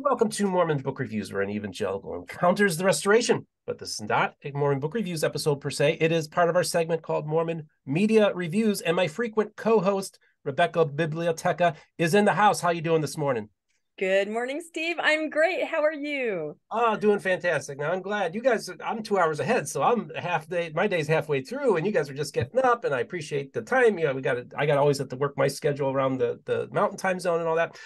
[0.00, 3.46] Welcome to Mormon Book Reviews, where an evangelical encounters the restoration.
[3.66, 5.98] But this is not a Mormon Book Reviews episode per se.
[6.00, 10.84] It is part of our segment called Mormon Media Reviews, and my frequent co-host Rebecca
[10.84, 12.60] Biblioteca is in the house.
[12.60, 13.48] How are you doing this morning?
[13.98, 14.94] Good morning, Steve.
[15.00, 15.64] I'm great.
[15.64, 16.56] How are you?
[16.70, 17.78] Oh, doing fantastic.
[17.78, 18.70] Now I'm glad you guys.
[18.84, 20.70] I'm two hours ahead, so I'm half day.
[20.72, 22.84] My day's halfway through, and you guys are just getting up.
[22.84, 23.98] And I appreciate the time.
[23.98, 24.36] You know, we got.
[24.56, 27.48] I got always have to work my schedule around the the mountain time zone and
[27.48, 27.76] all that.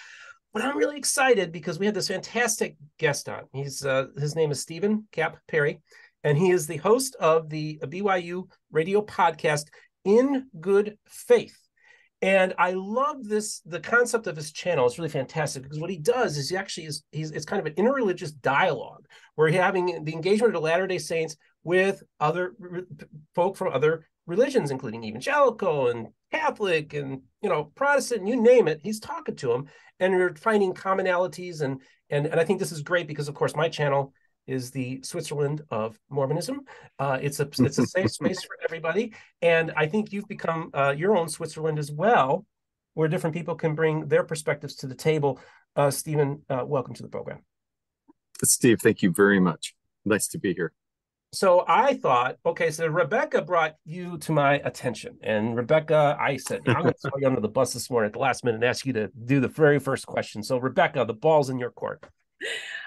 [0.53, 3.45] But I'm really excited because we had this fantastic guest on.
[3.53, 5.81] He's uh, his name is Steven Kapp Perry,
[6.23, 9.65] and he is the host of the BYU radio podcast
[10.05, 11.57] In Good Faith.
[12.21, 14.85] And I love this the concept of his channel.
[14.85, 17.65] It's really fantastic because what he does is he actually is he's it's kind of
[17.65, 22.53] an interreligious dialogue where he's having the engagement of the Latter Day Saints with other
[23.33, 28.81] folk from other religions, including evangelical and Catholic and you know Protestant, you name it.
[28.83, 29.65] He's talking to them,
[29.99, 31.61] and we're finding commonalities.
[31.61, 34.13] and and And I think this is great because, of course, my channel
[34.45, 36.61] is the Switzerland of Mormonism.
[36.99, 40.93] Uh, it's a it's a safe space for everybody, and I think you've become uh,
[40.97, 42.45] your own Switzerland as well,
[42.93, 45.39] where different people can bring their perspectives to the table.
[45.75, 47.43] Uh, Stephen, uh, welcome to the program.
[48.43, 49.75] Steve, thank you very much.
[50.05, 50.73] Nice to be here
[51.33, 56.61] so I thought, okay, so Rebecca brought you to my attention, and Rebecca, I said,
[56.67, 58.63] I'm going to throw you under the bus this morning at the last minute and
[58.63, 60.43] ask you to do the very first question.
[60.43, 62.05] So, Rebecca, the ball's in your court.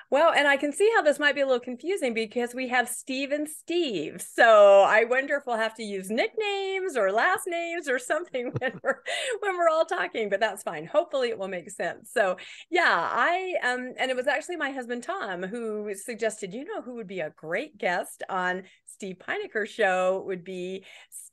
[0.08, 2.88] Well, and I can see how this might be a little confusing because we have
[2.88, 4.22] Steve and Steve.
[4.22, 8.78] So I wonder if we'll have to use nicknames or last names or something when
[8.82, 9.00] we're
[9.40, 10.86] when we're all talking, but that's fine.
[10.86, 12.10] Hopefully it will make sense.
[12.12, 12.36] So
[12.70, 16.94] yeah, I um and it was actually my husband Tom who suggested, you know, who
[16.94, 20.84] would be a great guest on Steve Pynakker's show would be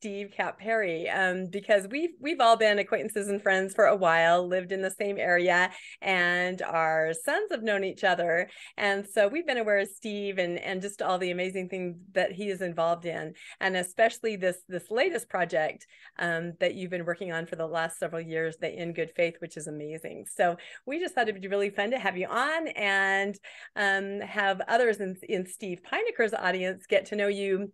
[0.03, 1.09] Steve Kapp Perry.
[1.09, 4.91] Um, because we've we've all been acquaintances and friends for a while, lived in the
[4.91, 8.49] same area, and our sons have known each other.
[8.75, 12.33] And so we've been aware of Steve and and just all the amazing things that
[12.33, 15.87] he is involved in, and especially this this latest project
[16.19, 19.35] um, that you've been working on for the last several years, the In Good Faith,
[19.39, 20.25] which is amazing.
[20.29, 23.39] So we just thought it'd be really fun to have you on and
[23.77, 27.71] um, have others in, in Steve Pynakker's audience get to know you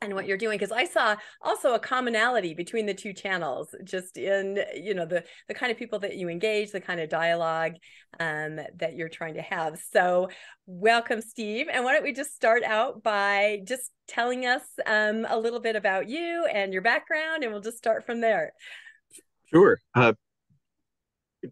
[0.00, 4.18] and what you're doing because i saw also a commonality between the two channels just
[4.18, 7.72] in you know the the kind of people that you engage the kind of dialogue
[8.18, 9.78] um, that you're trying to have.
[9.92, 10.30] So
[10.66, 15.38] welcome steve and why don't we just start out by just telling us um, a
[15.38, 18.52] little bit about you and your background and we'll just start from there.
[19.52, 19.78] Sure.
[19.94, 20.14] Uh,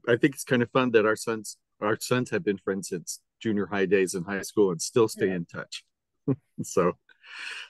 [0.09, 3.21] i think it's kind of fun that our sons our sons have been friends since
[3.41, 5.35] junior high days in high school and still stay yeah.
[5.35, 5.85] in touch.
[6.63, 6.93] So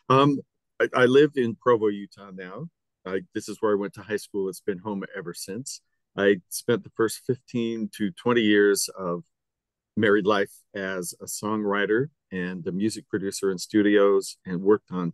[0.09, 0.39] um,
[0.81, 2.69] I, I live in Provo, Utah now.
[3.07, 4.49] I, this is where I went to high school.
[4.49, 5.81] It's been home ever since.
[6.17, 9.25] I spent the first 15 to 20 years of
[9.97, 15.13] married life as a songwriter and a music producer in studios and worked on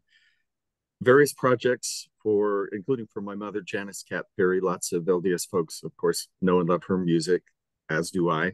[1.03, 4.61] various projects for including for my mother Janice Kapp Perry.
[4.61, 7.43] Lots of LDS folks, of course, know and love her music,
[7.89, 8.53] as do I.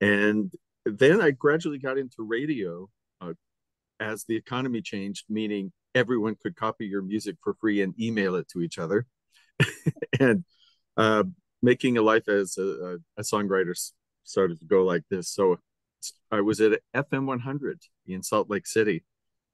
[0.00, 0.52] And
[0.84, 2.88] then I gradually got into radio
[4.00, 8.48] as the economy changed, meaning everyone could copy your music for free and email it
[8.48, 9.06] to each other
[10.20, 10.44] and
[10.96, 11.24] uh,
[11.62, 13.74] making a life as a, a, songwriter
[14.24, 15.30] started to go like this.
[15.30, 15.58] So
[16.30, 19.04] i was at fm 100 in salt lake city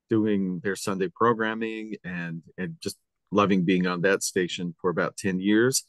[0.08, 2.96] doing their sunday programming and and just
[3.30, 5.84] loving being on that station for about 10 years.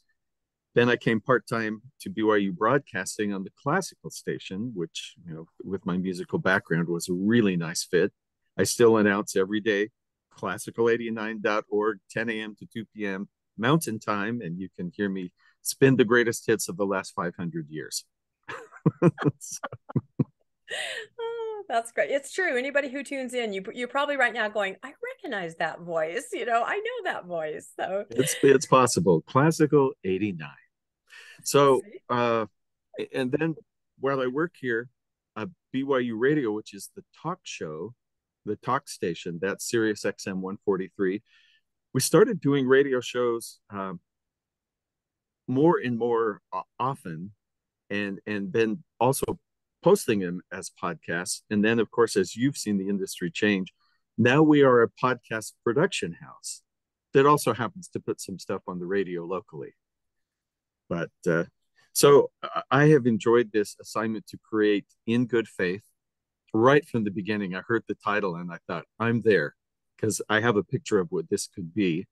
[0.76, 5.84] Then i came part-time to byu broadcasting on the classical station which you know with
[5.84, 8.12] my musical background was a really nice fit
[8.58, 9.88] i still announce every day
[10.38, 12.56] classical89.org, 10 a.m.
[12.58, 13.28] to 2 p.m.
[13.58, 15.32] Mountain Time, and you can hear me
[15.62, 18.04] spin the greatest hits of the last 500 years.
[19.02, 19.10] oh,
[21.68, 22.10] that's great.
[22.10, 22.56] It's true.
[22.56, 26.28] Anybody who tunes in, you you're probably right now going, I recognize that voice.
[26.32, 27.68] You know, I know that voice.
[27.78, 29.22] So it's it's possible.
[29.22, 30.48] Classical 89.
[31.44, 32.46] So uh
[33.14, 33.54] and then
[34.00, 34.88] while I work here,
[35.36, 37.94] uh, BYU Radio, which is the talk show
[38.44, 41.22] the talk station, that's Sirius XM 143.
[41.94, 44.00] We started doing radio shows um,
[45.46, 46.40] more and more
[46.78, 47.32] often,
[47.90, 49.38] and and then also
[49.82, 51.42] posting them as podcasts.
[51.50, 53.72] And then, of course, as you've seen the industry change,
[54.16, 56.62] now we are a podcast production house
[57.12, 59.74] that also happens to put some stuff on the radio locally.
[60.88, 61.44] But uh,
[61.92, 62.30] so
[62.70, 65.84] I have enjoyed this assignment to create in good faith
[66.52, 69.54] right from the beginning, I heard the title and I thought, I'm there
[69.96, 72.06] because I have a picture of what this could be,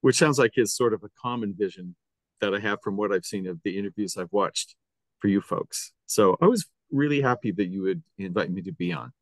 [0.00, 1.96] which sounds like is sort of a common vision
[2.40, 4.74] that I have from what I've seen of the interviews I've watched
[5.18, 5.92] for you folks.
[6.06, 9.12] So I was really happy that you would invite me to be on.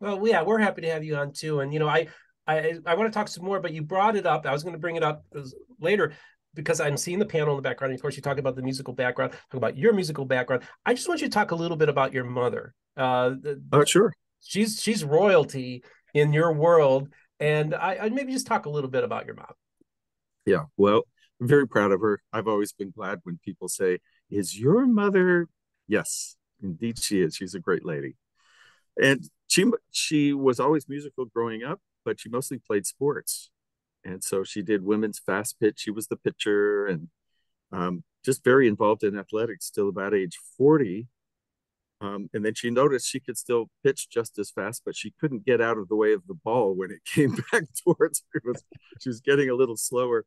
[0.00, 1.60] Well, yeah, we're happy to have you on too.
[1.60, 2.08] And you know, I
[2.46, 4.46] I I want to talk some more, but you brought it up.
[4.46, 5.42] I was going to bring it up uh,
[5.80, 6.14] later
[6.54, 7.92] because I'm seeing the panel in the background.
[7.92, 10.62] And of course, you talk about the musical background, talk about your musical background.
[10.84, 12.74] I just want you to talk a little bit about your mother.
[12.96, 13.32] Uh,
[13.72, 14.12] oh, sure.
[14.40, 15.82] She's she's royalty
[16.14, 17.08] in your world,
[17.40, 19.52] and I, I maybe just talk a little bit about your mom.
[20.44, 21.02] Yeah, well,
[21.40, 22.20] I'm very proud of her.
[22.32, 23.98] I've always been glad when people say,
[24.30, 25.46] "Is your mother?"
[25.86, 27.36] Yes, indeed, she is.
[27.36, 28.16] She's a great lady,
[29.00, 33.50] and she she was always musical growing up, but she mostly played sports
[34.04, 35.80] and so she did women's fast pitch.
[35.80, 37.08] She was the pitcher and
[37.72, 41.06] um, just very involved in athletics till about age 40.
[42.00, 45.46] Um, and then she noticed she could still pitch just as fast, but she couldn't
[45.46, 48.42] get out of the way of the ball when it came back towards her.
[48.44, 48.64] Was,
[49.00, 50.24] she was getting a little slower.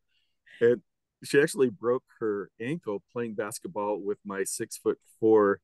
[0.62, 0.81] And
[1.24, 5.60] she actually broke her ankle playing basketball with my six foot four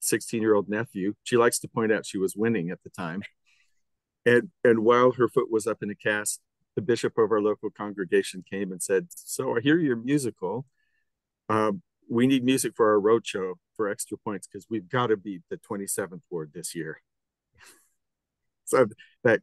[0.00, 1.14] 16 year old nephew.
[1.24, 3.22] She likes to point out she was winning at the time.
[4.24, 6.40] And, and while her foot was up in a cast,
[6.76, 10.66] the bishop of our local congregation came and said, "So I hear you're musical.
[11.48, 15.16] Um, we need music for our road show for extra points because we've got to
[15.16, 17.00] beat the 27th ward this year."
[18.64, 18.86] so
[19.24, 19.40] that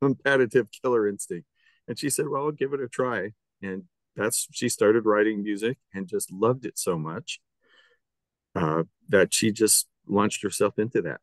[0.00, 1.48] competitive killer instinct,
[1.88, 3.84] and she said, "Well, I'll give it a try." And
[4.14, 7.40] that's she started writing music and just loved it so much
[8.54, 11.20] uh, that she just launched herself into that.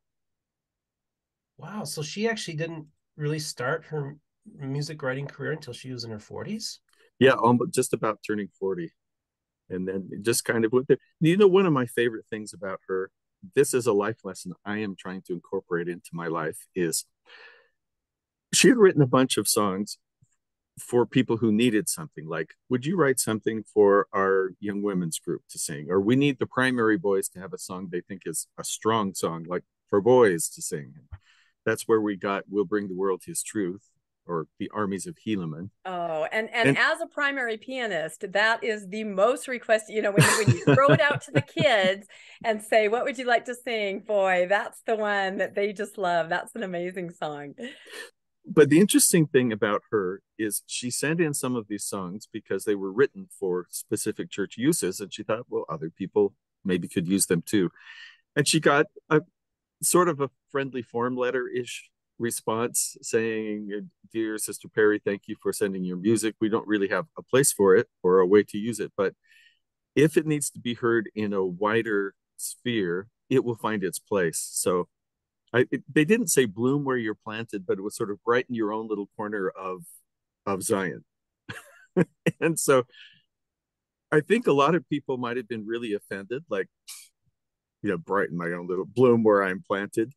[1.58, 1.86] Wow!
[1.86, 4.18] So she actually didn't really start her
[4.58, 6.80] music writing career until she was in her 40s?
[7.20, 8.92] Yeah, um, almost just about turning 40.
[9.70, 11.00] And then just kind of with it.
[11.20, 13.10] You know, one of my favorite things about her,
[13.56, 17.06] this is a life lesson I am trying to incorporate into my life, is
[18.54, 19.98] she had written a bunch of songs
[20.80, 25.42] for people who needed something like would you write something for our young women's group
[25.50, 28.48] to sing or we need the primary boys to have a song they think is
[28.58, 30.94] a strong song like for boys to sing
[31.66, 33.90] that's where we got we'll bring the world his truth
[34.28, 35.70] or the armies of Helaman.
[35.86, 39.96] Oh, and, and, and as a primary pianist, that is the most requested.
[39.96, 42.08] You know, when, when you throw it out to the kids
[42.44, 45.98] and say, "What would you like to sing?" Boy, that's the one that they just
[45.98, 46.30] love.
[46.30, 47.56] That's an amazing song.
[48.48, 52.66] But the interesting thing about her is she sent in some of these songs because
[52.66, 56.34] they were written for specific church uses, and she thought, well, other people
[56.64, 57.72] maybe could use them too.
[58.36, 59.22] And she got a
[59.82, 65.52] sort of a friendly form letter ish response saying, Dear Sister Perry, thank you for
[65.54, 66.36] sending your music.
[66.40, 69.14] We don't really have a place for it or a way to use it, but
[69.96, 74.48] if it needs to be heard in a wider sphere, it will find its place.
[74.52, 74.88] So
[75.54, 78.56] I, it, they didn't say bloom where you're planted, but it was sort of brighten
[78.56, 79.84] your own little corner of
[80.46, 81.04] of Zion.
[82.42, 82.84] and so
[84.12, 86.68] I think a lot of people might have been really offended, like,
[87.82, 90.14] you know, brighten my own little bloom where I'm planted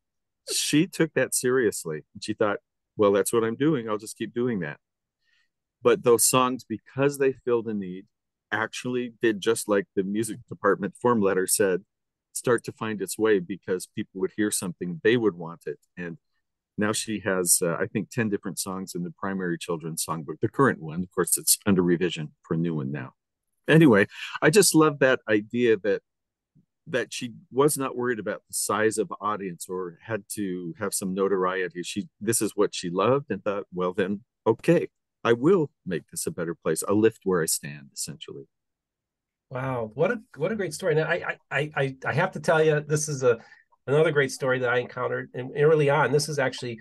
[0.51, 2.05] she took that seriously.
[2.15, 2.59] And she thought,
[2.97, 3.89] well, that's what I'm doing.
[3.89, 4.79] I'll just keep doing that.
[5.83, 8.07] But those songs, because they filled a need,
[8.51, 11.83] actually did just like the music department form letter said,
[12.33, 15.79] start to find its way because people would hear something, they would want it.
[15.97, 16.19] And
[16.77, 20.49] now she has, uh, I think, 10 different songs in the primary children's songbook, the
[20.49, 21.03] current one.
[21.03, 23.15] Of course, it's under revision for a new one now.
[23.69, 24.07] Anyway,
[24.41, 26.03] I just love that idea that
[26.91, 31.15] that she was not worried about the size of audience or had to have some
[31.15, 31.83] notoriety.
[31.83, 34.89] She this is what she loved and thought, well then, okay,
[35.25, 36.83] I will make this a better place.
[36.89, 38.45] I'll lift where I stand, essentially.
[39.51, 40.95] Wow, what a what a great story!
[40.95, 43.39] Now, I I I I have to tell you, this is a
[43.87, 46.13] another great story that I encountered and early on.
[46.13, 46.81] This is actually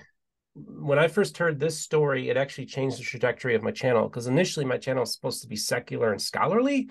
[0.53, 4.27] when I first heard this story, it actually changed the trajectory of my channel because
[4.27, 6.89] initially my channel was supposed to be secular and scholarly,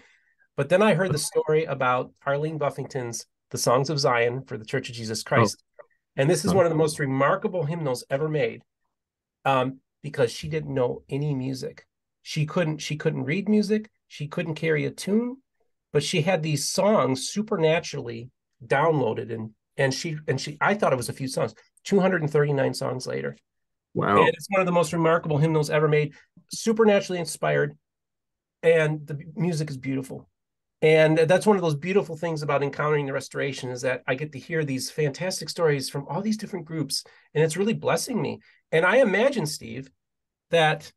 [0.57, 4.65] but then I heard the story about Arlene Buffington's The Songs of Zion for the
[4.65, 5.63] Church of Jesus Christ.
[5.63, 5.85] Oh.
[6.17, 8.63] And this is one of the most remarkable hymnals ever made
[9.45, 11.87] um, because she didn't know any music.
[12.23, 15.37] She couldn't she couldn't read music, she couldn't carry a tune,
[15.93, 18.31] but she had these songs supernaturally
[18.67, 23.07] downloaded and and she and she I thought it was a few songs, 239 songs
[23.07, 23.37] later.
[23.93, 24.21] Wow.
[24.21, 26.15] And it's one of the most remarkable hymnals ever made,
[26.51, 27.77] supernaturally inspired,
[28.63, 30.29] and the music is beautiful
[30.83, 34.33] and that's one of those beautiful things about encountering the restoration is that i get
[34.33, 37.05] to hear these fantastic stories from all these different groups
[37.35, 38.41] and it's really blessing me.
[38.73, 39.91] And i imagine steve
[40.51, 40.93] that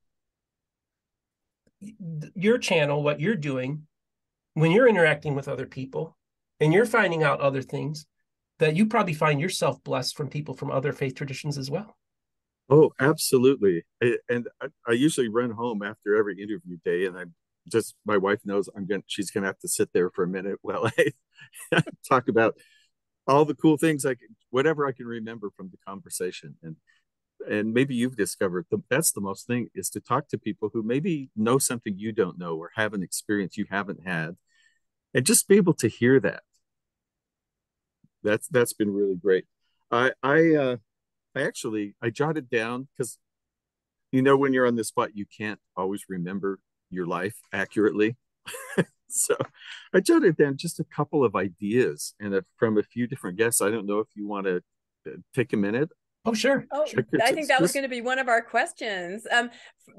[2.35, 3.83] your channel what you're doing
[4.53, 6.17] when you're interacting with other people
[6.59, 8.05] and you're finding out other things
[8.57, 11.95] that you probably find yourself blessed from people from other faith traditions as well.
[12.69, 13.83] Oh absolutely.
[14.27, 14.47] And
[14.85, 17.33] i usually run home after every interview day and i'm
[17.71, 20.27] just my wife knows I'm going to she's gonna have to sit there for a
[20.27, 22.55] minute while I talk about
[23.27, 26.55] all the cool things I can, whatever I can remember from the conversation.
[26.63, 26.77] And
[27.47, 30.83] and maybe you've discovered the, that's the most thing is to talk to people who
[30.83, 34.35] maybe know something you don't know or have an experience you haven't had
[35.13, 36.43] and just be able to hear that
[38.23, 39.45] that's that's been really great
[39.91, 40.75] i i uh
[41.35, 43.17] i actually i jotted down because
[44.11, 46.59] you know when you're on the spot you can't always remember
[46.89, 48.15] your life accurately
[49.09, 49.35] so
[49.93, 53.61] i jotted down just a couple of ideas and a, from a few different guests
[53.61, 54.57] i don't know if you want to
[55.07, 55.89] uh, take a minute
[56.25, 56.65] Oh, sure.
[56.71, 57.05] Oh, sure.
[57.23, 59.25] I think that was going to be one of our questions.
[59.31, 59.49] Um,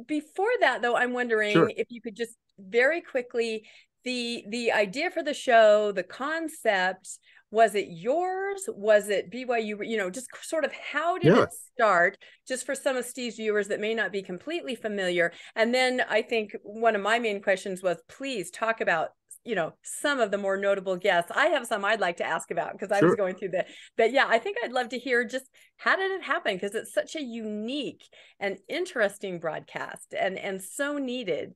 [0.07, 1.73] before that, though, I'm wondering sure.
[1.75, 3.67] if you could just very quickly
[4.05, 7.19] the the idea for the show, the concept.
[7.51, 8.69] Was it yours?
[8.69, 9.87] Was it BYU?
[9.89, 11.43] You know, just sort of how did yeah.
[11.43, 12.17] it start?
[12.47, 15.33] Just for some of Steve's viewers that may not be completely familiar.
[15.57, 19.11] And then I think one of my main questions was, please talk about
[19.45, 22.51] you know some of the more notable guests i have some i'd like to ask
[22.51, 23.09] about because i sure.
[23.09, 25.47] was going through that but yeah i think i'd love to hear just
[25.79, 28.05] how did it happen because it's such a unique
[28.39, 31.55] and interesting broadcast and and so needed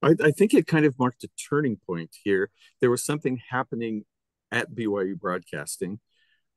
[0.00, 4.04] I, I think it kind of marked a turning point here there was something happening
[4.52, 6.00] at byu broadcasting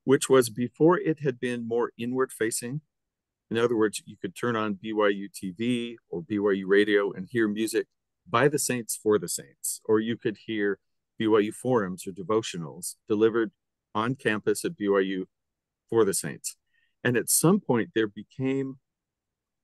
[0.03, 2.81] which was before it had been more inward facing
[3.50, 7.88] in other words you could turn on byu tv or byu radio and hear music
[8.29, 10.79] by the saints for the saints, or you could hear
[11.19, 13.51] BYU forums or devotionals delivered
[13.93, 15.25] on campus at BYU
[15.89, 16.55] for the saints.
[17.03, 18.79] And at some point, there became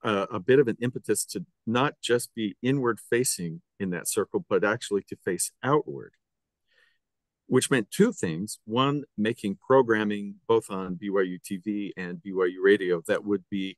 [0.03, 4.45] a, a bit of an impetus to not just be inward facing in that circle,
[4.47, 6.13] but actually to face outward,
[7.47, 8.59] which meant two things.
[8.65, 13.77] One, making programming both on BYU TV and BYU radio that would be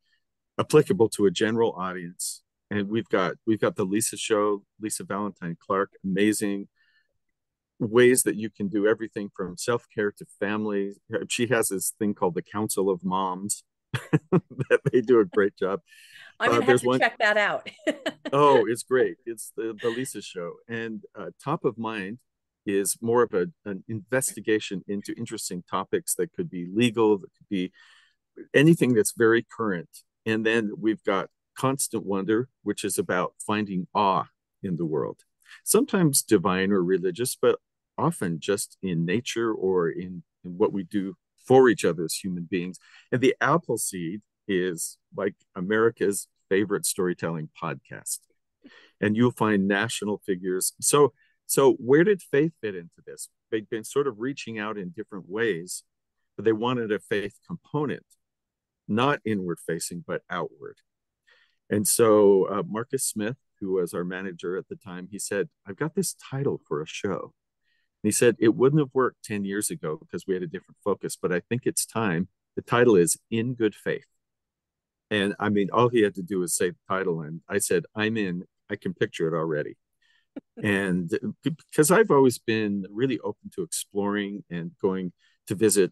[0.59, 5.57] applicable to a general audience and we've got we've got the Lisa show, Lisa Valentine
[5.59, 6.67] Clark, amazing
[7.79, 10.93] ways that you can do everything from self-care to family.
[11.29, 13.63] She has this thing called the Council of Moms
[14.31, 15.79] that they do a great job.
[16.39, 16.99] I'm gonna uh, have to one...
[16.99, 17.69] check that out.
[18.33, 19.17] oh, it's great.
[19.25, 20.55] It's the, the Lisa show.
[20.67, 22.19] And uh, top of mind
[22.75, 27.49] is more of a, an investigation into interesting topics that could be legal, that could
[27.49, 27.71] be
[28.53, 29.89] anything that's very current.
[30.25, 34.25] And then we've got constant wonder, which is about finding awe
[34.63, 35.21] in the world,
[35.63, 37.59] sometimes divine or religious, but
[37.97, 42.47] often just in nature or in, in what we do for each other as human
[42.49, 42.79] beings.
[43.11, 48.19] And the apple seed is like America's favorite storytelling podcast.
[49.01, 50.73] And you'll find national figures.
[50.81, 51.13] So,
[51.49, 53.27] so where did faith fit into this?
[53.49, 55.83] They've been sort of reaching out in different ways,
[56.35, 58.05] but they wanted a faith component,
[58.87, 60.77] not inward facing, but outward.
[61.67, 65.75] And so uh, Marcus Smith, who was our manager at the time, he said, I've
[65.75, 67.33] got this title for a show.
[68.03, 70.77] And he said, it wouldn't have worked 10 years ago because we had a different
[70.83, 72.27] focus, but I think it's time.
[72.57, 74.05] The title is In Good Faith.
[75.09, 77.21] And I mean, all he had to do was say the title.
[77.21, 78.43] And I said, I'm in.
[78.69, 79.77] I can picture it already.
[80.61, 81.11] And
[81.43, 85.13] because I've always been really open to exploring and going
[85.47, 85.91] to visit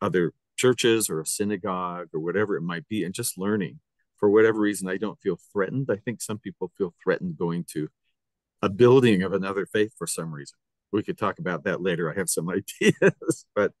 [0.00, 3.80] other churches or a synagogue or whatever it might be and just learning
[4.18, 5.88] for whatever reason, I don't feel threatened.
[5.90, 7.88] I think some people feel threatened going to
[8.62, 10.56] a building of another faith for some reason.
[10.92, 12.10] We could talk about that later.
[12.10, 12.48] I have some
[12.82, 13.72] ideas, but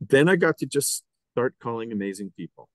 [0.00, 2.68] then I got to just start calling amazing people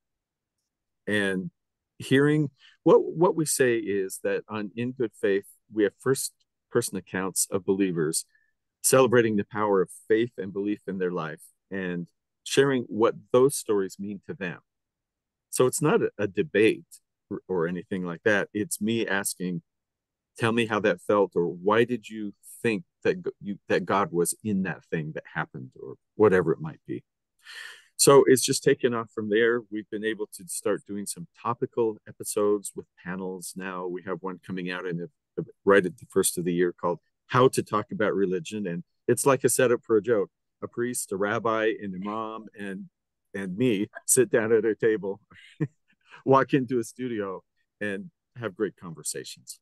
[1.08, 1.50] and
[1.98, 2.50] hearing
[2.84, 6.34] what what we say is that on in good faith we have first
[6.72, 8.26] person accounts of believers
[8.82, 12.08] celebrating the power of faith and belief in their life and
[12.44, 14.60] sharing what those stories mean to them
[15.50, 16.86] so it's not a, a debate
[17.30, 18.50] or, or anything like that.
[18.54, 19.62] It's me asking,
[20.38, 24.36] tell me how that felt, or why did you think that you that God was
[24.44, 27.04] in that thing that happened, or whatever it might be.
[27.96, 29.62] So it's just taken off from there.
[29.72, 33.88] We've been able to start doing some topical episodes with panels now.
[33.88, 35.10] We have one coming out in the,
[35.66, 39.26] right at the first of the year called "How to Talk About Religion," and it's
[39.26, 40.30] like a setup for a joke.
[40.64, 42.86] A priest, a rabbi, an imam, and
[43.36, 45.20] and me sit down at a table,
[46.26, 47.44] walk into a studio,
[47.80, 49.60] and have great conversations.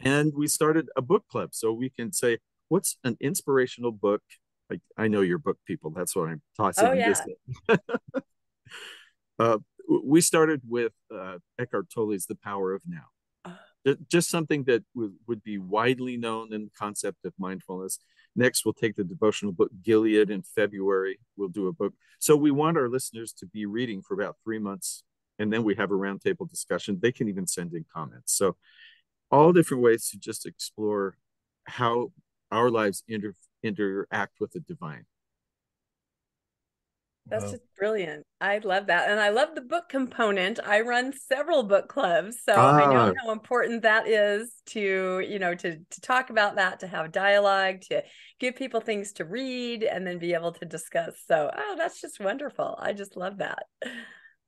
[0.00, 4.22] And we started a book club so we can say, what's an inspirational book?
[4.70, 5.90] I, I know your book people.
[5.90, 6.86] That's what I'm tossing.
[6.86, 7.14] Oh, yeah.
[9.38, 9.58] uh,
[10.02, 13.04] we started with uh, Eckhart Tolle's The Power of Now.
[14.08, 17.98] Just something that would, would be widely known in the concept of mindfulness
[18.36, 21.20] Next, we'll take the devotional book Gilead in February.
[21.36, 21.94] We'll do a book.
[22.18, 25.04] So we want our listeners to be reading for about three months,
[25.38, 26.98] and then we have a roundtable discussion.
[27.00, 28.34] They can even send in comments.
[28.34, 28.56] So
[29.30, 31.16] all different ways to just explore
[31.64, 32.12] how
[32.50, 35.06] our lives inter- interact with the divine.
[37.26, 37.50] That's wow.
[37.52, 38.26] just brilliant.
[38.40, 39.08] I love that.
[39.08, 40.60] And I love the book component.
[40.62, 42.36] I run several book clubs.
[42.44, 42.76] So ah.
[42.76, 43.12] I know ah.
[43.22, 47.80] how important that is to, you know, to to talk about that, to have dialogue,
[47.88, 48.02] to
[48.40, 51.14] give people things to read and then be able to discuss.
[51.26, 52.78] So oh, that's just wonderful.
[52.78, 53.64] I just love that.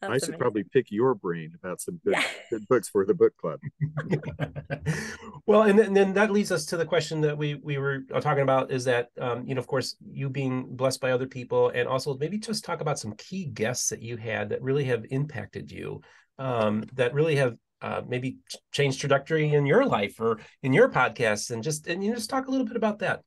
[0.03, 0.41] That's I should amazing.
[0.41, 2.17] probably pick your brain about some good,
[2.51, 3.61] good books for the book club.
[5.47, 8.01] well, and then, and then, that leads us to the question that we we were
[8.21, 11.71] talking about is that um, you know, of course, you being blessed by other people,
[11.71, 15.05] and also maybe just talk about some key guests that you had that really have
[15.11, 16.01] impacted you,
[16.39, 18.39] um, that really have uh, maybe
[18.73, 22.29] changed trajectory in your life or in your podcast, and just and you know, just
[22.31, 23.21] talk a little bit about that.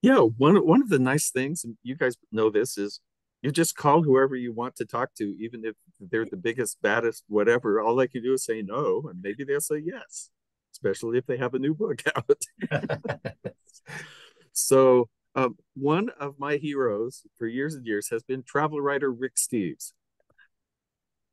[0.00, 3.00] Yeah, one one of the nice things, and you guys know this, is
[3.42, 7.24] you just call whoever you want to talk to, even if they're the biggest, baddest,
[7.28, 7.80] whatever.
[7.80, 10.30] All they can do is say no, and maybe they'll say yes,
[10.76, 12.42] especially if they have a new book out.
[14.52, 19.36] so, um, one of my heroes for years and years has been travel writer Rick
[19.36, 19.92] Steves.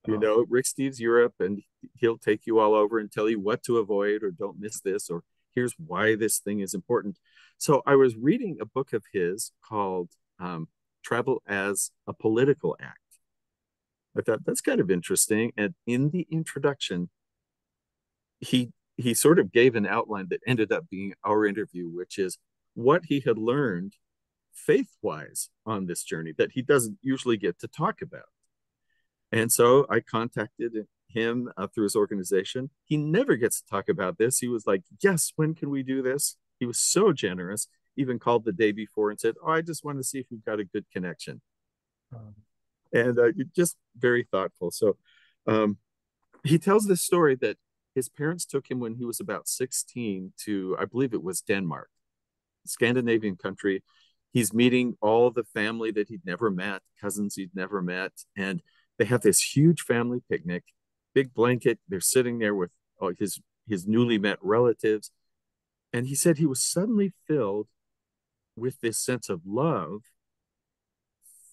[0.05, 0.19] You oh.
[0.19, 1.61] know, Rick Steves Europe, and
[1.93, 5.09] he'll take you all over and tell you what to avoid or don't miss this
[5.09, 5.23] or
[5.55, 7.17] here's why this thing is important.
[7.57, 10.09] So I was reading a book of his called
[10.39, 10.67] um,
[11.03, 12.97] travel as a political act.
[14.17, 15.51] I thought that's kind of interesting.
[15.55, 17.09] And in the introduction,
[18.39, 22.37] he he sort of gave an outline that ended up being our interview, which is
[22.75, 23.93] what he had learned
[24.53, 28.29] faith-wise on this journey that he doesn't usually get to talk about.
[29.31, 30.73] And so I contacted
[31.07, 32.69] him uh, through his organization.
[32.85, 34.39] He never gets to talk about this.
[34.39, 38.45] He was like, "Yes, when can we do this?" He was so generous even called
[38.45, 40.65] the day before and said, "Oh, I just want to see if we've got a
[40.65, 41.41] good connection,"
[42.15, 42.35] um,
[42.91, 44.71] and uh, just very thoughtful.
[44.71, 44.97] So
[45.47, 45.77] um,
[46.43, 47.57] he tells this story that
[47.95, 51.89] his parents took him when he was about 16 to, I believe it was Denmark,
[52.65, 53.83] Scandinavian country.
[54.31, 58.61] He's meeting all the family that he'd never met, cousins he'd never met, and
[58.97, 60.63] they have this huge family picnic,
[61.13, 61.79] big blanket.
[61.87, 65.11] They're sitting there with oh, his his newly met relatives,
[65.91, 67.67] and he said he was suddenly filled
[68.55, 70.01] with this sense of love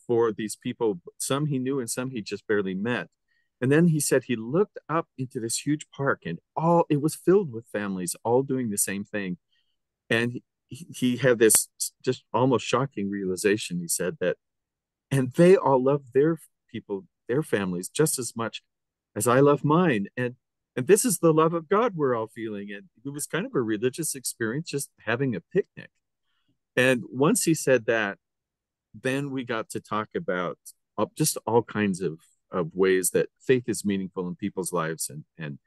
[0.07, 3.09] for these people, some he knew and some he just barely met.
[3.61, 7.14] And then he said he looked up into this huge park and all it was
[7.14, 9.37] filled with families all doing the same thing.
[10.09, 11.68] And he, he had this
[12.03, 13.81] just almost shocking realization.
[13.81, 14.37] He said that,
[15.11, 16.38] and they all love their
[16.70, 18.62] people, their families just as much
[19.14, 20.07] as I love mine.
[20.16, 20.37] And
[20.77, 22.70] and this is the love of God we're all feeling.
[22.73, 25.90] And it was kind of a religious experience, just having a picnic.
[26.77, 28.18] And once he said that,
[28.94, 30.59] then we got to talk about
[30.96, 32.18] uh, just all kinds of,
[32.52, 35.10] of ways that faith is meaningful in people's lives.
[35.10, 35.58] And, and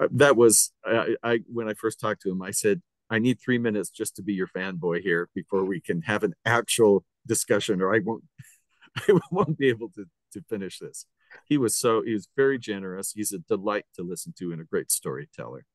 [0.00, 3.38] uh, that was, I, I, when I first talked to him, I said, I need
[3.40, 7.80] three minutes just to be your fanboy here before we can have an actual discussion
[7.82, 8.24] or I won't,
[8.96, 11.06] I won't be able to, to finish this.
[11.46, 13.12] He was so, he was very generous.
[13.12, 15.66] He's a delight to listen to and a great storyteller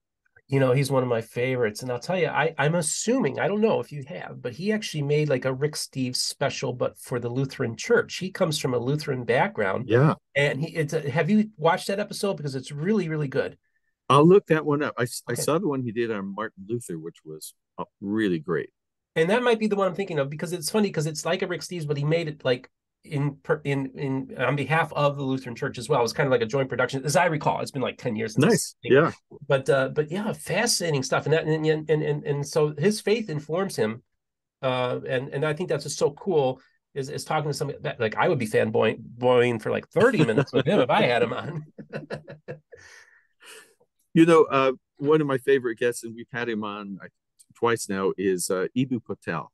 [0.49, 3.47] you know he's one of my favorites and i'll tell you i i'm assuming i
[3.47, 6.97] don't know if you have but he actually made like a rick steves special but
[6.99, 8.17] for the lutheran church.
[8.17, 10.15] He comes from a lutheran background yeah.
[10.35, 12.35] and he it's a, have you watched that episode?
[12.35, 13.57] Because it's really really good.
[14.09, 14.95] I'll look that one up.
[14.97, 15.09] I, okay.
[15.29, 18.71] I saw the one he did on martin luther which was uh, really great.
[19.15, 21.41] And that might be the one i'm thinking of because it's funny because it's like
[21.41, 22.69] a rick steves but he made it like
[23.03, 25.99] in in in on behalf of the Lutheran Church as well.
[25.99, 27.61] It was kind of like a joint production, as I recall.
[27.61, 28.37] It's been like ten years.
[28.37, 29.11] nice, yeah.
[29.47, 33.29] But uh, but yeah, fascinating stuff, and that and and and and so his faith
[33.29, 34.03] informs him,
[34.61, 36.61] uh, and and I think that's just so cool.
[36.93, 40.51] Is is talking to somebody that like I would be fanboying for like thirty minutes
[40.51, 41.65] with him if I had him on.
[44.13, 46.99] you know, uh, one of my favorite guests, and we've had him on
[47.55, 49.51] twice now, is uh, Eboo Patel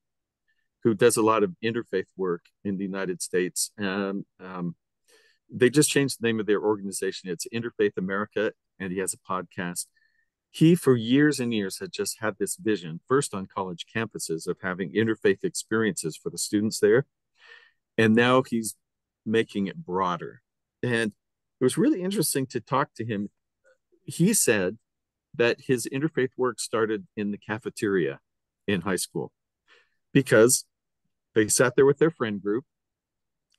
[0.86, 3.72] who does a lot of interfaith work in the United States.
[3.76, 4.76] And um,
[5.52, 7.28] they just changed the name of their organization.
[7.28, 9.88] It's Interfaith America, and he has a podcast.
[10.52, 14.58] He, for years and years, had just had this vision, first on college campuses, of
[14.62, 17.08] having interfaith experiences for the students there.
[17.98, 18.76] And now he's
[19.26, 20.44] making it broader.
[20.84, 21.14] And
[21.60, 23.32] it was really interesting to talk to him.
[24.04, 24.78] He said
[25.34, 28.20] that his interfaith work started in the cafeteria
[28.68, 29.32] in high school
[30.14, 30.64] because
[31.36, 32.66] they sat there with their friend group.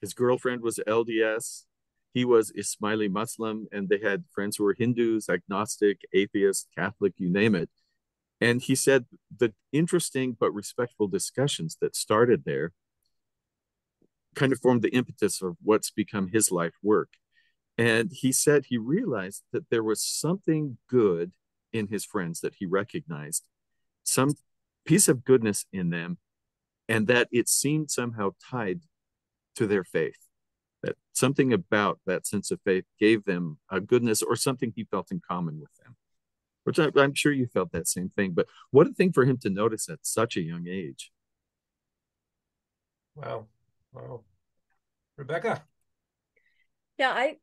[0.00, 1.64] His girlfriend was LDS.
[2.12, 7.30] He was Ismaili Muslim, and they had friends who were Hindus, agnostic, atheist, Catholic, you
[7.30, 7.68] name it.
[8.40, 12.72] And he said the interesting but respectful discussions that started there
[14.34, 17.10] kind of formed the impetus of what's become his life work.
[17.78, 21.32] And he said he realized that there was something good
[21.72, 23.44] in his friends that he recognized,
[24.02, 24.34] some
[24.86, 26.18] piece of goodness in them
[26.88, 28.80] and that it seemed somehow tied
[29.56, 30.28] to their faith.
[30.82, 35.10] that something about that sense of faith gave them a goodness or something he felt
[35.10, 35.96] in common with them
[36.66, 39.38] which I, am sure you felt that same thing but what a thing for him
[39.38, 41.12] to notice at such a young age.
[43.14, 43.46] Wow.
[43.92, 44.24] Wow.
[45.16, 45.64] Rebecca?
[46.98, 47.36] Yeah i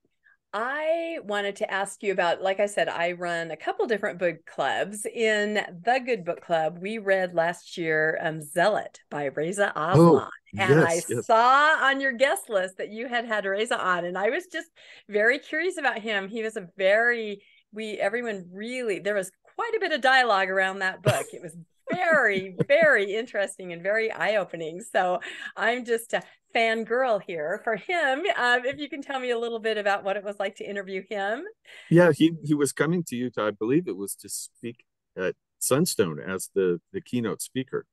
[0.54, 4.46] I wanted to ask you about, like I said, I run a couple different book
[4.46, 5.06] clubs.
[5.06, 9.98] In the Good Book Club, we read last year um, Zealot by Reza Aslan.
[9.98, 11.26] Oh, and yes, I yes.
[11.26, 14.70] saw on your guest list that you had had Reza on, and I was just
[15.10, 16.28] very curious about him.
[16.28, 20.80] He was a very, we, everyone really, there was quite a bit of dialogue around
[20.80, 21.26] that book.
[21.34, 21.58] It was
[21.92, 24.82] very, very interesting and very eye opening.
[24.82, 25.20] So
[25.58, 26.22] I'm just uh,
[26.56, 28.24] fangirl here for him.
[28.38, 30.70] Um, if you can tell me a little bit about what it was like to
[30.70, 31.44] interview him.
[31.90, 33.48] Yeah, he he was coming to Utah.
[33.48, 34.84] I believe it was to speak
[35.18, 37.86] at Sunstone as the the keynote speaker,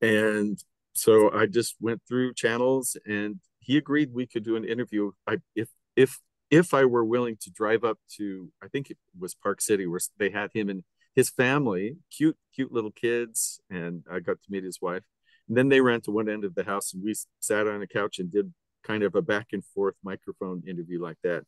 [0.00, 0.62] and
[0.94, 5.12] so I just went through channels, and he agreed we could do an interview.
[5.26, 6.18] I if if
[6.50, 10.00] if I were willing to drive up to, I think it was Park City, where
[10.18, 14.64] they had him and his family, cute, cute little kids, and I got to meet
[14.64, 15.02] his wife
[15.48, 17.86] and then they ran to one end of the house and we sat on a
[17.86, 18.52] couch and did
[18.82, 21.44] kind of a back and forth microphone interview like that.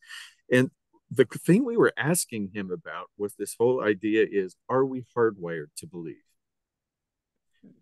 [0.50, 0.70] And
[1.10, 5.68] the thing we were asking him about was this whole idea is are we hardwired
[5.78, 6.16] to believe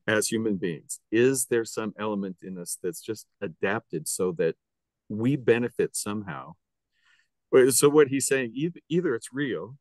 [0.07, 1.01] as human beings?
[1.11, 4.57] Is there some element in us that's just adapted so that
[5.09, 6.55] we benefit somehow?
[7.71, 8.55] So what he's saying,
[8.89, 9.77] either it's real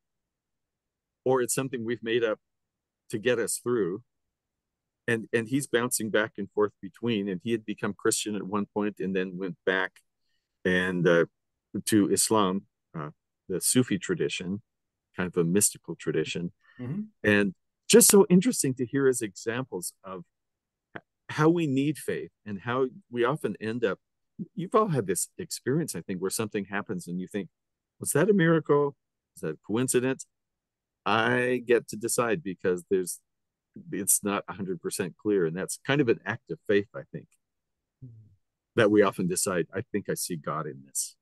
[1.23, 2.39] or it's something we've made up
[3.09, 4.03] to get us through
[5.07, 8.65] and and he's bouncing back and forth between and he had become christian at one
[8.73, 9.91] point and then went back
[10.65, 11.25] and uh,
[11.85, 12.63] to islam
[12.97, 13.09] uh,
[13.49, 14.61] the sufi tradition
[15.15, 16.53] kind of a mystical tradition.
[16.79, 17.01] Mm-hmm.
[17.23, 17.53] and
[17.89, 20.23] just so interesting to hear his examples of
[21.29, 23.99] how we need faith and how we often end up
[24.55, 27.49] you've all had this experience i think where something happens and you think
[28.01, 28.97] was that a miracle?
[29.35, 30.25] Is that a coincidence?
[31.05, 33.19] I get to decide because there's
[33.91, 37.27] it's not 100% clear and that's kind of an act of faith i think.
[38.03, 38.27] Mm-hmm.
[38.75, 41.15] that we often decide i think i see god in this.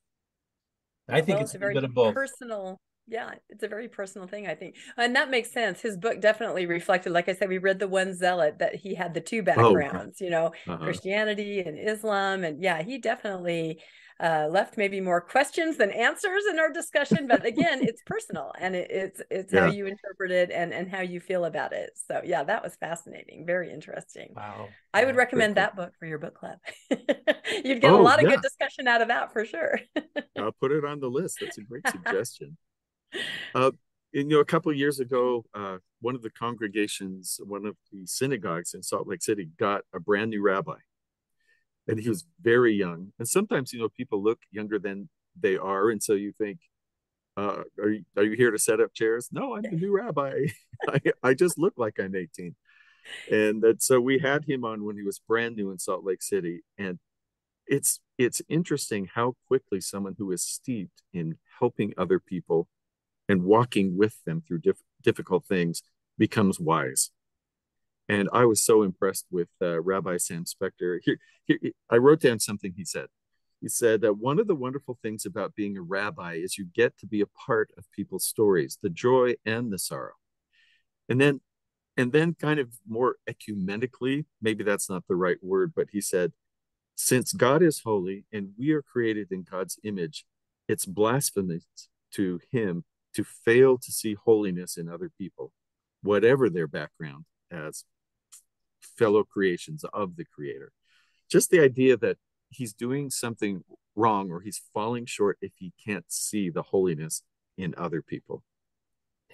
[1.08, 2.14] I think well, it's, it's, a very bit of both.
[2.14, 2.80] personal
[3.10, 6.66] yeah it's a very personal thing i think and that makes sense his book definitely
[6.66, 10.18] reflected like i said we read the one zealot that he had the two backgrounds
[10.22, 10.78] oh, you know uh-huh.
[10.84, 13.80] christianity and islam and yeah he definitely
[14.22, 17.28] uh, left maybe more questions than answers in our discussion.
[17.28, 19.62] But again, it's personal and it, it's it's yeah.
[19.62, 21.92] how you interpret it and and how you feel about it.
[22.08, 24.34] So yeah, that was fascinating, very interesting.
[24.36, 26.58] Wow, I would recommend that book for your book club.
[27.64, 28.36] You'd get oh, a lot of yeah.
[28.36, 29.80] good discussion out of that for sure.
[30.38, 31.38] I'll put it on the list.
[31.42, 32.58] That's a great suggestion.
[33.56, 33.72] Uh,
[34.12, 38.06] you know, a couple of years ago, uh, one of the congregations, one of the
[38.06, 40.76] synagogues in Salt Lake City, got a brand new rabbi
[41.90, 43.12] and he was very young.
[43.18, 46.60] And sometimes, you know, people look younger than they are, and so you think,
[47.36, 50.48] uh, "Are you are you here to set up chairs?" No, I'm the new rabbi.
[50.88, 52.56] I, I just look like I'm 18.
[53.32, 56.22] And that, so we had him on when he was brand new in Salt Lake
[56.22, 57.00] City, and
[57.68, 62.68] it's it's interesting how quickly someone who is steeped in helping other people
[63.30, 65.82] and walking with them through diff- difficult things
[66.18, 67.12] becomes wise
[68.10, 71.00] and I was so impressed with uh, Rabbi Sam Spector.
[71.04, 71.60] Here, here,
[71.92, 73.06] I wrote down something he said.
[73.62, 76.98] He said that one of the wonderful things about being a rabbi is you get
[76.98, 80.14] to be a part of people's stories, the joy and the sorrow.
[81.08, 81.42] And then,
[81.98, 86.32] and then, kind of more ecumenically, maybe that's not the right word, but he said,
[86.96, 90.26] since God is holy and we are created in God's image,
[90.68, 91.66] it's blasphemous
[92.14, 92.86] to Him
[93.20, 95.52] to fail to see holiness in other people,
[96.02, 97.84] whatever their background as
[98.98, 100.72] fellow creations of the creator.
[101.30, 102.18] Just the idea that
[102.50, 103.62] he's doing something
[103.96, 107.24] wrong or he's falling short if he can't see the holiness
[107.58, 108.42] in other people.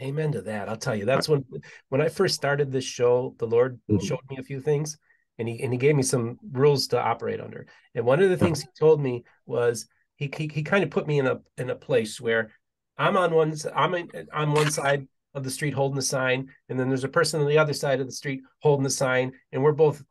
[0.02, 0.67] Amen to that.
[0.67, 1.45] I'll tell you, that's when
[1.89, 4.04] when I first started this show, the Lord mm-hmm.
[4.04, 4.98] showed me a few things
[5.38, 7.67] and he and he gave me some rules to operate under.
[7.93, 11.08] And one of the things he told me was he he, he kind of put
[11.08, 12.52] me in a in a place where
[12.98, 16.80] I'm on one I'm in, on one side of the street holding the sign, and
[16.80, 19.62] then there's a person on the other side of the street holding the sign, and
[19.62, 20.04] we're both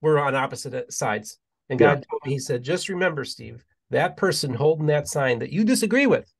[0.00, 1.38] we're on opposite sides.
[1.68, 2.04] And God yeah.
[2.10, 6.06] told me, He said, just remember, Steve, that person holding that sign that you disagree
[6.06, 6.32] with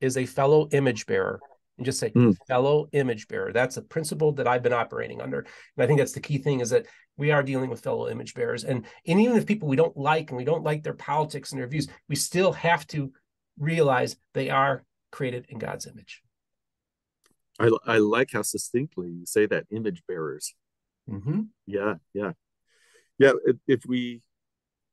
[0.00, 1.40] is a fellow image bearer.
[1.78, 2.36] And just say mm.
[2.46, 3.52] fellow image bearer.
[3.52, 5.38] That's a principle that I've been operating under.
[5.38, 8.34] And I think that's the key thing is that we are dealing with fellow image
[8.34, 8.64] bearers.
[8.64, 11.60] And, and even if people we don't like and we don't like their politics and
[11.60, 13.12] their views, we still have to
[13.58, 16.22] realize they are created in God's image.
[17.60, 20.54] I, I like how succinctly you say that image bearers.
[21.08, 21.42] Mm-hmm.
[21.66, 22.32] Yeah, yeah,
[23.18, 23.32] yeah.
[23.68, 24.22] If we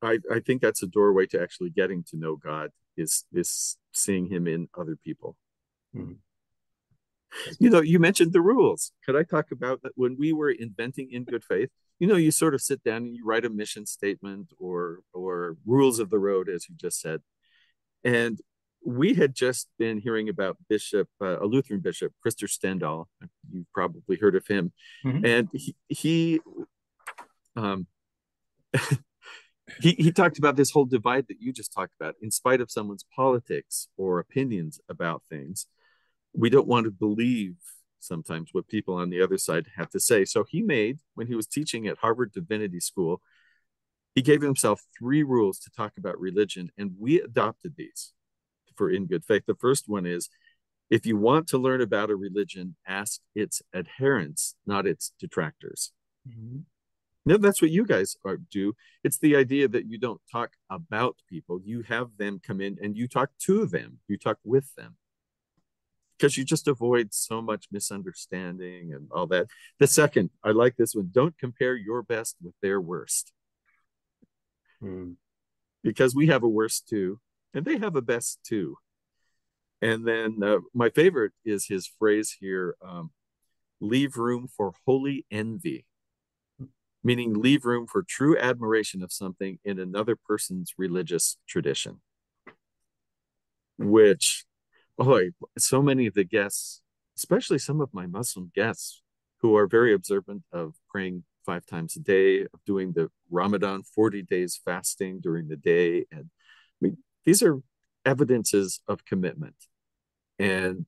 [0.01, 4.27] I, I think that's a doorway to actually getting to know God is is seeing
[4.27, 5.36] him in other people.
[5.95, 6.13] Mm-hmm.
[7.60, 8.91] You know, you mentioned the rules.
[9.05, 11.69] Could I talk about that when we were inventing in good faith?
[11.99, 15.58] You know, you sort of sit down and you write a mission statement or or
[15.65, 17.21] rules of the road, as you just said.
[18.03, 18.39] And
[18.84, 23.06] we had just been hearing about Bishop, uh, a Lutheran bishop, Christopher Stendahl.
[23.52, 24.72] You've probably heard of him,
[25.06, 25.26] mm-hmm.
[25.26, 26.39] and he, he
[27.56, 27.88] um,
[29.82, 32.15] he, he talked about this whole divide that you just talked about.
[32.22, 35.68] In spite of someone's politics or opinions about things,
[36.34, 37.56] we don't want to believe
[38.00, 40.26] sometimes what people on the other side have to say.
[40.26, 43.22] So he made, when he was teaching at Harvard Divinity School,
[44.15, 48.13] he gave himself three rules to talk about religion, and we adopted these
[48.80, 49.44] for in good faith.
[49.46, 50.30] The first one is
[50.89, 55.92] if you want to learn about a religion, ask its adherents, not its detractors.
[56.28, 56.60] Mm-hmm.
[57.26, 58.74] No, that's what you guys are, do.
[59.04, 62.98] It's the idea that you don't talk about people, you have them come in and
[62.98, 64.96] you talk to them, you talk with them.
[66.18, 69.48] Because you just avoid so much misunderstanding and all that.
[69.80, 73.32] The second, I like this one don't compare your best with their worst.
[74.80, 75.12] Hmm.
[75.84, 77.20] Because we have a worst too,
[77.54, 78.78] and they have a best too.
[79.82, 83.12] And then uh, my favorite is his phrase here um,
[83.80, 85.86] leave room for holy envy
[87.04, 92.02] meaning leave room for true admiration of something in another person's religious tradition.
[93.78, 94.46] Which,
[94.98, 96.82] boy, so many of the guests,
[97.18, 99.02] especially some of my Muslim guests,
[99.42, 104.22] who are very observant of praying five times a day, of doing the Ramadan 40
[104.24, 106.06] days fasting during the day.
[106.12, 106.30] And
[107.30, 107.62] these are
[108.06, 109.54] evidences of commitment
[110.39, 110.88] and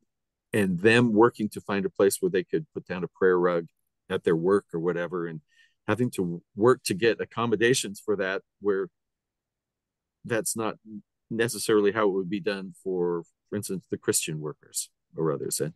[0.54, 3.68] and them working to find a place where they could put down a prayer rug
[4.10, 5.42] at their work or whatever and
[5.88, 8.90] having to work to get accommodations for that where
[10.26, 10.78] that's not
[11.30, 15.60] necessarily how it would be done for for instance the christian workers or others.
[15.60, 15.74] And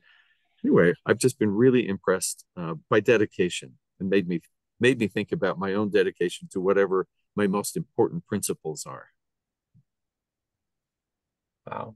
[0.64, 4.42] anyway i've just been really impressed uh, by dedication and made me
[4.80, 9.10] made me think about my own dedication to whatever my most important principles are
[11.68, 11.96] Wow.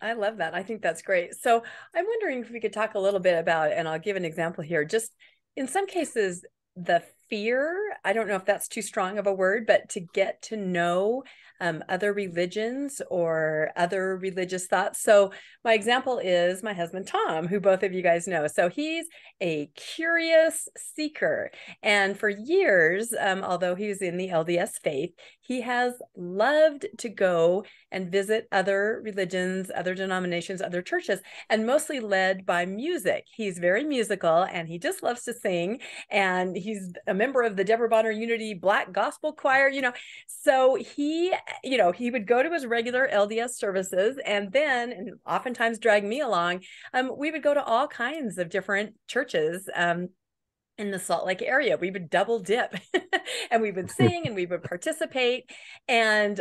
[0.00, 0.54] I, I love that.
[0.54, 1.34] I think that's great.
[1.34, 1.62] So
[1.94, 4.64] I'm wondering if we could talk a little bit about, and I'll give an example
[4.64, 4.84] here.
[4.84, 5.14] Just
[5.56, 6.44] in some cases,
[6.76, 10.42] the fear i don't know if that's too strong of a word but to get
[10.42, 11.22] to know
[11.64, 15.02] um, other religions or other religious thoughts.
[15.02, 15.32] So,
[15.64, 18.46] my example is my husband, Tom, who both of you guys know.
[18.46, 19.06] So, he's
[19.40, 21.50] a curious seeker.
[21.82, 27.64] And for years, um, although he's in the LDS faith, he has loved to go
[27.90, 33.26] and visit other religions, other denominations, other churches, and mostly led by music.
[33.34, 35.80] He's very musical and he just loves to sing.
[36.10, 39.92] And he's a member of the Deborah Bonner Unity Black Gospel Choir, you know.
[40.26, 45.10] So he you know, he would go to his regular LDS services and then, and
[45.26, 46.62] oftentimes drag me along.
[46.92, 49.68] Um, we would go to all kinds of different churches.
[49.74, 50.08] Um,
[50.78, 51.76] in the Salt Lake area.
[51.76, 52.74] We would double dip
[53.50, 55.50] and we would sing and we would participate.
[55.88, 56.40] And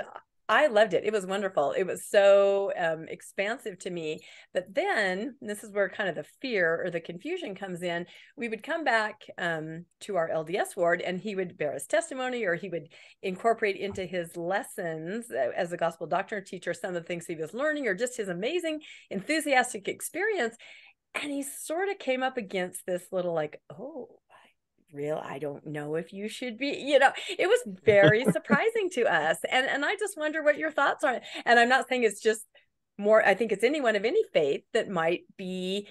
[0.49, 1.05] I loved it.
[1.05, 1.71] It was wonderful.
[1.71, 4.19] It was so um, expansive to me.
[4.53, 8.05] But then, this is where kind of the fear or the confusion comes in.
[8.35, 12.43] We would come back um, to our LDS ward and he would bear his testimony
[12.43, 12.89] or he would
[13.21, 17.35] incorporate into his lessons uh, as a gospel doctrine teacher some of the things he
[17.35, 20.55] was learning or just his amazing, enthusiastic experience.
[21.15, 24.07] And he sort of came up against this little like, oh,
[24.93, 29.03] real i don't know if you should be you know it was very surprising to
[29.03, 32.21] us and and i just wonder what your thoughts are and i'm not saying it's
[32.21, 32.45] just
[32.97, 35.87] more i think it's anyone of any faith that might be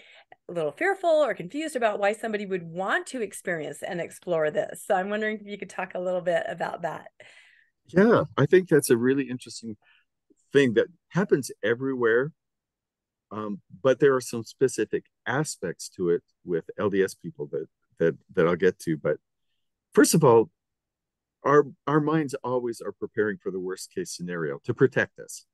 [0.49, 4.85] a little fearful or confused about why somebody would want to experience and explore this
[4.87, 7.09] so i'm wondering if you could talk a little bit about that.
[7.89, 9.77] Yeah i think that's a really interesting
[10.53, 12.33] thing that happens everywhere
[13.33, 17.67] um, but there are some specific aspects to it with lds people that
[17.99, 18.97] that that I'll get to.
[18.97, 19.19] But
[19.95, 20.51] first of all,
[21.45, 25.47] our our minds always are preparing for the worst case scenario to protect us.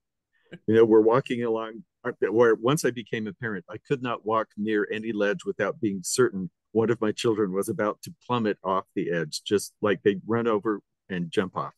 [0.67, 4.25] You know, we're walking along uh, where once I became a parent, I could not
[4.25, 8.57] walk near any ledge without being certain one of my children was about to plummet
[8.63, 11.73] off the edge, just like they run over and jump off.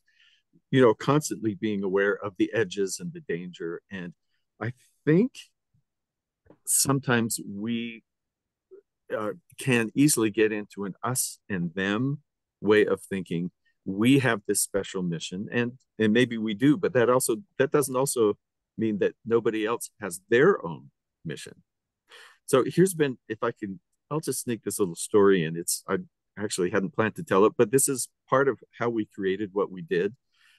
[0.70, 3.82] You know, constantly being aware of the edges and the danger.
[3.92, 4.14] And
[4.62, 4.74] I
[5.06, 5.32] think
[6.66, 8.04] sometimes we
[9.14, 12.20] uh, can easily get into an us and them
[12.62, 13.52] way of thinking
[13.86, 17.96] we have this special mission and and maybe we do but that also that doesn't
[17.96, 18.38] also
[18.78, 20.92] mean that nobody else has their own
[21.26, 21.64] mission.
[22.46, 25.56] So here's been if i can i'll just sneak this little story in.
[25.56, 25.98] It's i
[26.40, 29.72] actually hadn't planned to tell it but this is part of how we created what
[29.72, 30.16] we did.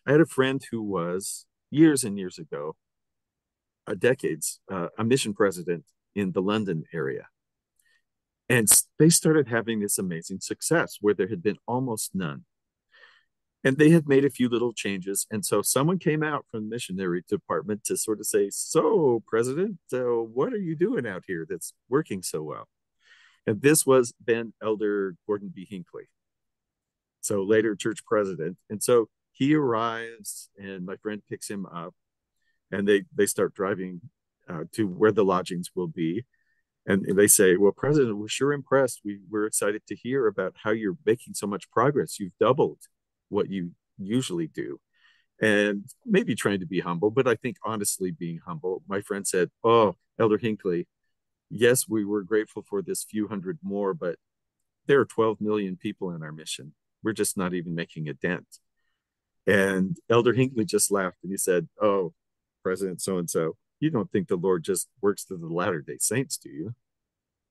[0.06, 2.76] I had a friend who was years and years ago,
[3.86, 5.84] uh, decades, uh, a mission president
[6.14, 7.28] in the London area.
[8.52, 12.44] And they started having this amazing success where there had been almost none.
[13.64, 15.26] And they had made a few little changes.
[15.30, 19.78] And so someone came out from the missionary department to sort of say, So, President,
[19.94, 22.68] uh, what are you doing out here that's working so well?
[23.46, 25.66] And this was then Elder Gordon B.
[25.70, 26.10] Hinckley.
[27.22, 28.58] So later church president.
[28.68, 31.94] And so he arrives and my friend picks him up
[32.70, 34.02] and they, they start driving
[34.46, 36.26] uh, to where the lodgings will be.
[36.86, 39.00] And they say, well, President, we're sure impressed.
[39.04, 42.18] We, we're excited to hear about how you're making so much progress.
[42.18, 42.80] You've doubled
[43.28, 44.80] what you usually do.
[45.40, 48.82] And maybe trying to be humble, but I think honestly being humble.
[48.88, 50.86] My friend said, Oh, Elder Hinckley,
[51.50, 54.16] yes, we were grateful for this few hundred more, but
[54.86, 56.74] there are 12 million people in our mission.
[57.02, 58.46] We're just not even making a dent.
[59.46, 62.12] And Elder Hinckley just laughed and he said, Oh,
[62.62, 65.96] President so and so, you don't think the Lord just works through the Latter day
[65.98, 66.74] Saints, do you?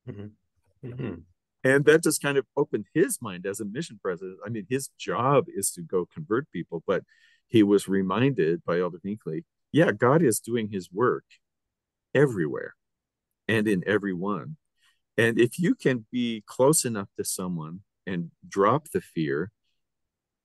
[0.09, 0.87] Mm-hmm.
[0.87, 1.13] Mm-hmm.
[1.63, 4.39] And that just kind of opened his mind as a mission president.
[4.45, 7.03] I mean, his job is to go convert people, but
[7.47, 11.25] he was reminded by Elder Hinckley, yeah, God is doing his work
[12.15, 12.73] everywhere
[13.47, 14.57] and in everyone.
[15.17, 19.51] And if you can be close enough to someone and drop the fear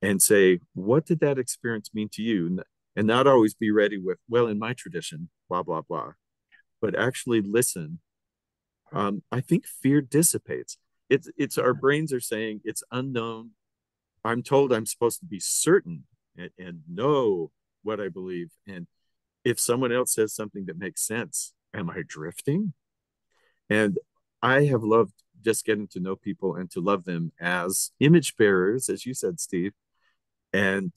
[0.03, 2.61] and say, what did that experience mean to you?
[2.95, 6.13] And not always be ready with, well, in my tradition, blah, blah, blah,
[6.81, 8.01] but actually listen.
[8.93, 10.79] Um, I think fear dissipates.
[11.09, 13.51] It's, it's our brains are saying it's unknown.
[14.25, 16.05] I'm told I'm supposed to be certain
[16.37, 18.51] and, and know what I believe.
[18.67, 18.87] And
[19.45, 22.73] if someone else says something that makes sense, am I drifting?
[23.71, 23.99] And
[24.43, 28.89] I have loved just getting to know people and to love them as image bearers,
[28.89, 29.73] as you said, Steve.
[30.53, 30.93] And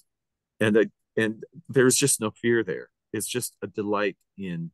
[0.59, 2.89] and and there's just no fear there.
[3.13, 4.71] It's just a delight in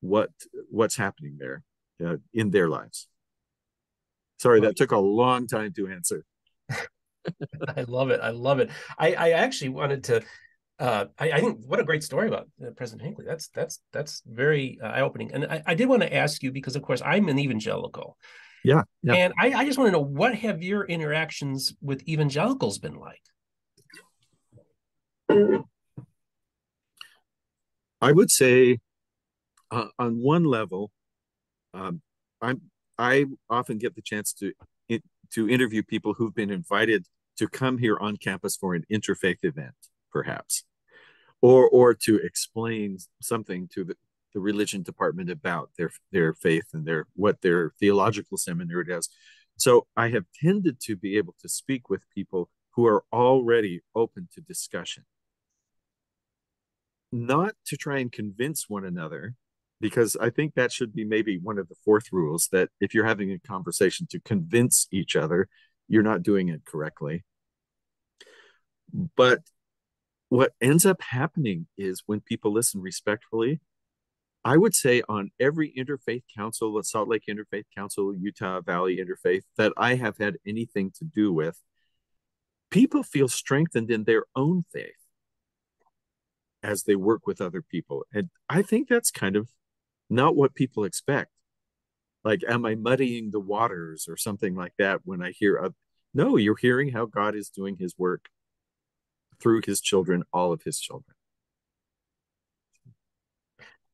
[0.00, 0.30] what
[0.70, 1.62] what's happening there
[2.04, 3.08] uh, in their lives.
[4.38, 6.24] Sorry, that took a long time to answer.
[6.70, 8.20] I love it.
[8.22, 8.70] I love it.
[8.98, 10.22] I, I actually wanted to
[10.78, 13.24] uh, I, I, think what a great story about uh, President Hinckley.
[13.26, 15.32] That's that's that's very uh, eye opening.
[15.32, 18.18] And I, I, did want to ask you because, of course, I'm an evangelical.
[18.62, 19.14] Yeah, yeah.
[19.14, 23.22] And I, I just want to know what have your interactions with evangelicals been like?
[28.06, 28.78] I would say,
[29.72, 30.92] uh, on one level,
[31.74, 32.02] um,
[32.40, 32.60] I'm
[32.98, 34.52] I often get the chance to
[35.32, 37.06] to interview people who've been invited
[37.38, 39.74] to come here on campus for an interfaith event
[40.12, 40.64] perhaps,
[41.42, 43.96] or or to explain something to the,
[44.32, 49.08] the religion department about their their faith and their what their theological seminary does.
[49.56, 54.28] So I have tended to be able to speak with people who are already open
[54.34, 55.04] to discussion.
[57.12, 59.34] Not to try and convince one another,
[59.80, 63.06] because I think that should be maybe one of the fourth rules that if you're
[63.06, 65.48] having a conversation to convince each other,
[65.88, 67.24] you're not doing it correctly.
[69.16, 69.40] But
[70.28, 73.60] what ends up happening is when people listen respectfully,
[74.44, 79.42] I would say on every interfaith council, the Salt Lake Interfaith Council, Utah Valley Interfaith,
[79.56, 81.60] that I have had anything to do with,
[82.70, 84.94] people feel strengthened in their own faith
[86.66, 88.04] as they work with other people.
[88.12, 89.48] And I think that's kind of
[90.10, 91.30] not what people expect.
[92.24, 95.72] Like, am I muddying the waters or something like that when I hear, a,
[96.12, 98.28] no, you're hearing how God is doing his work
[99.40, 101.14] through his children, all of his children.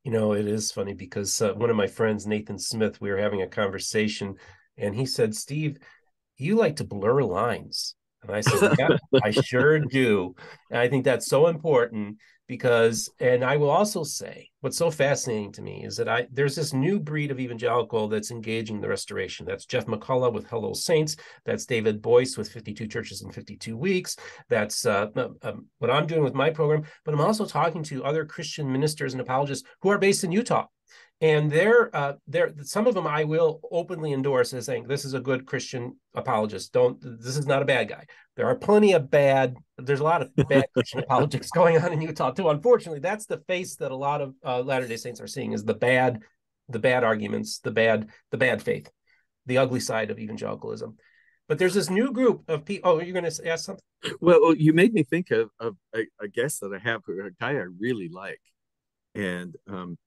[0.03, 3.17] You know, it is funny because uh, one of my friends, Nathan Smith, we were
[3.17, 4.35] having a conversation
[4.77, 5.77] and he said, Steve,
[6.37, 7.95] you like to blur lines.
[8.23, 10.35] And I said, Yeah, I sure do.
[10.71, 15.51] And I think that's so important because and i will also say what's so fascinating
[15.51, 19.45] to me is that i there's this new breed of evangelical that's engaging the restoration.
[19.45, 21.15] That's jeff mccullough with hello saints.
[21.45, 24.15] That's david boyce with 52 churches in 52 weeks.
[24.49, 25.07] That's uh,
[25.41, 26.83] um, what i'm doing with my program.
[27.05, 30.65] But i'm also talking to other christian ministers and apologists who are based in utah
[31.23, 35.13] and they're uh, they're some of them I will openly endorse as saying this is
[35.13, 36.73] a good Christian apologist.
[36.73, 38.05] Don't this is not a bad guy.
[38.35, 39.55] There are plenty of bad.
[39.77, 42.49] There's a lot of bad Christian apologetics going on in Utah too.
[42.49, 45.63] Unfortunately, that's the face that a lot of uh, Latter Day Saints are seeing is
[45.63, 46.19] the bad,
[46.67, 48.91] the bad arguments, the bad, the bad faith,
[49.45, 50.97] the ugly side of evangelicalism.
[51.47, 52.91] But there's this new group of people.
[52.91, 53.83] Oh, you're going to ask something?
[54.19, 57.51] Well, you made me think of, of a, a guest that I have, a guy
[57.51, 58.41] I really like,
[59.15, 59.97] and um,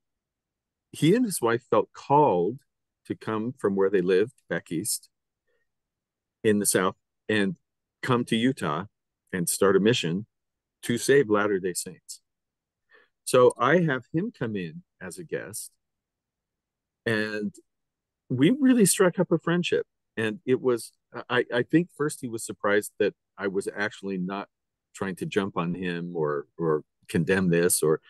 [0.92, 2.60] he and his wife felt called
[3.06, 5.08] to come from where they lived back east
[6.42, 6.96] in the south
[7.28, 7.56] and
[8.02, 8.84] come to Utah
[9.32, 10.26] and start a mission
[10.82, 12.20] to save Latter day Saints.
[13.24, 15.72] So I have him come in as a guest,
[17.04, 17.52] and
[18.28, 19.86] we really struck up a friendship.
[20.16, 20.92] And it was,
[21.28, 24.48] I, I think first he was surprised that I was actually not
[24.94, 28.00] trying to jump on him or or condemn this or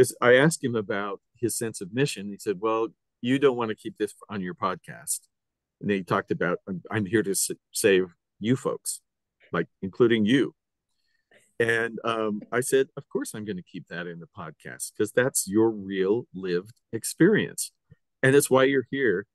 [0.00, 2.30] because I asked him about his sense of mission.
[2.30, 2.88] He said, "Well,
[3.20, 5.28] you don't want to keep this on your podcast."
[5.78, 7.34] And he talked about, "I'm here to
[7.70, 8.06] save
[8.38, 9.02] you folks,
[9.52, 10.54] like including you."
[11.58, 15.12] And um, I said, "Of course, I'm going to keep that in the podcast because
[15.12, 17.72] that's your real lived experience,
[18.22, 19.26] and that's why you're here."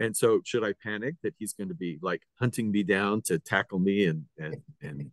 [0.00, 3.38] And so, should I panic that he's going to be like hunting me down to
[3.38, 5.12] tackle me and and and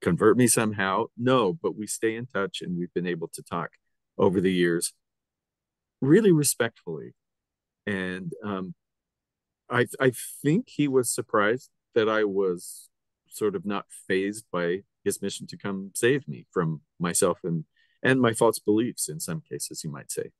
[0.00, 1.08] convert me somehow?
[1.18, 3.72] No, but we stay in touch, and we've been able to talk
[4.18, 4.92] over the years,
[6.00, 7.14] really respectfully.
[7.86, 8.74] And um,
[9.70, 10.12] I, I
[10.42, 12.88] think he was surprised that I was
[13.28, 17.64] sort of not phased by his mission to come save me from myself and
[18.02, 20.30] and my false beliefs in some cases you might say.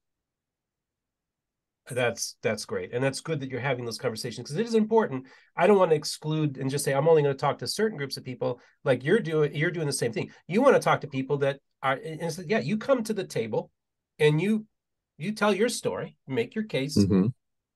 [1.91, 2.95] That's that's great.
[2.95, 5.27] And that's good that you're having those conversations because it is important.
[5.57, 7.99] I don't want to exclude and just say i'm only going to talk to certain
[7.99, 8.61] groups of people.
[8.85, 10.31] Like you're doing you're doing the same thing.
[10.47, 13.25] You want to talk to people that are and so, yeah you come to the
[13.25, 13.71] table
[14.19, 14.67] and you
[15.19, 17.27] you tell your story make your case mm-hmm.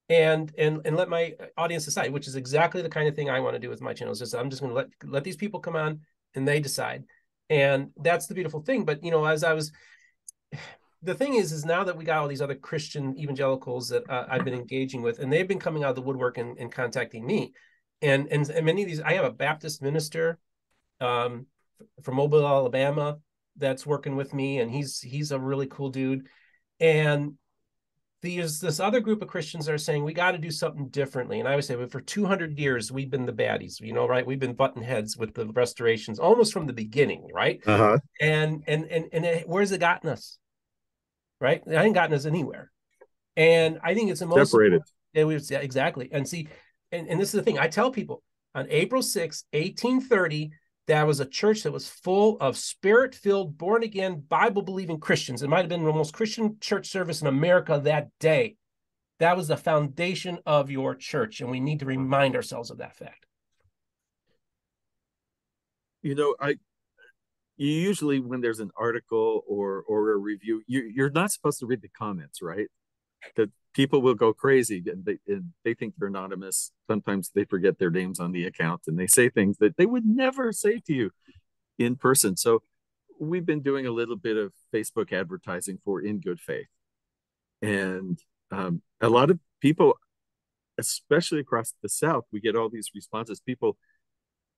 [0.09, 3.38] and and and let my audience decide which is exactly the kind of thing i
[3.38, 5.36] want to do with my channel is just i'm just going to let let these
[5.36, 6.00] people come on
[6.34, 7.04] and they decide
[7.50, 9.70] and that's the beautiful thing but you know as i was
[11.02, 14.26] the thing is, is now that we got all these other Christian evangelicals that uh,
[14.28, 17.24] I've been engaging with, and they've been coming out of the woodwork and, and contacting
[17.24, 17.52] me,
[18.02, 20.40] and, and and many of these, I have a Baptist minister
[21.00, 21.46] um,
[22.02, 23.18] from Mobile, Alabama,
[23.59, 26.26] that's working with me, and he's he's a really cool dude,
[26.80, 27.34] and
[28.20, 31.38] there's this other group of Christians that are saying we got to do something differently,
[31.38, 34.26] and I would say, well, for 200 years we've been the baddies, you know, right?
[34.26, 37.61] We've been button heads with the restorations almost from the beginning, right?
[37.66, 37.98] Uh-huh.
[38.20, 40.38] And and and and it, where's it gotten us?
[41.40, 41.62] right?
[41.66, 42.70] It ain't gotten us anywhere.
[43.36, 44.82] And I think it's the most separated.
[45.14, 46.09] It was yeah, exactly.
[46.12, 46.48] And see,
[46.92, 48.22] and, and this is the thing I tell people
[48.54, 50.50] on April 6, 1830,
[50.89, 55.43] that was a church that was full of spirit filled, born again, Bible believing Christians.
[55.43, 58.57] It might have been the most Christian church service in America that day.
[59.18, 61.41] That was the foundation of your church.
[61.41, 63.26] And we need to remind ourselves of that fact.
[66.03, 66.57] You know, I
[67.59, 71.66] you usually when there's an article or or a review you, you're not supposed to
[71.66, 72.68] read the comments right
[73.36, 77.78] that people will go crazy and they, and they think they're anonymous sometimes they forget
[77.78, 80.92] their names on the account and they say things that they would never say to
[80.92, 81.12] you
[81.78, 82.60] in person so
[83.20, 86.66] we've been doing a little bit of facebook advertising for in good faith
[87.62, 88.18] and
[88.50, 89.94] um, a lot of people
[90.76, 93.78] especially across the south we get all these responses people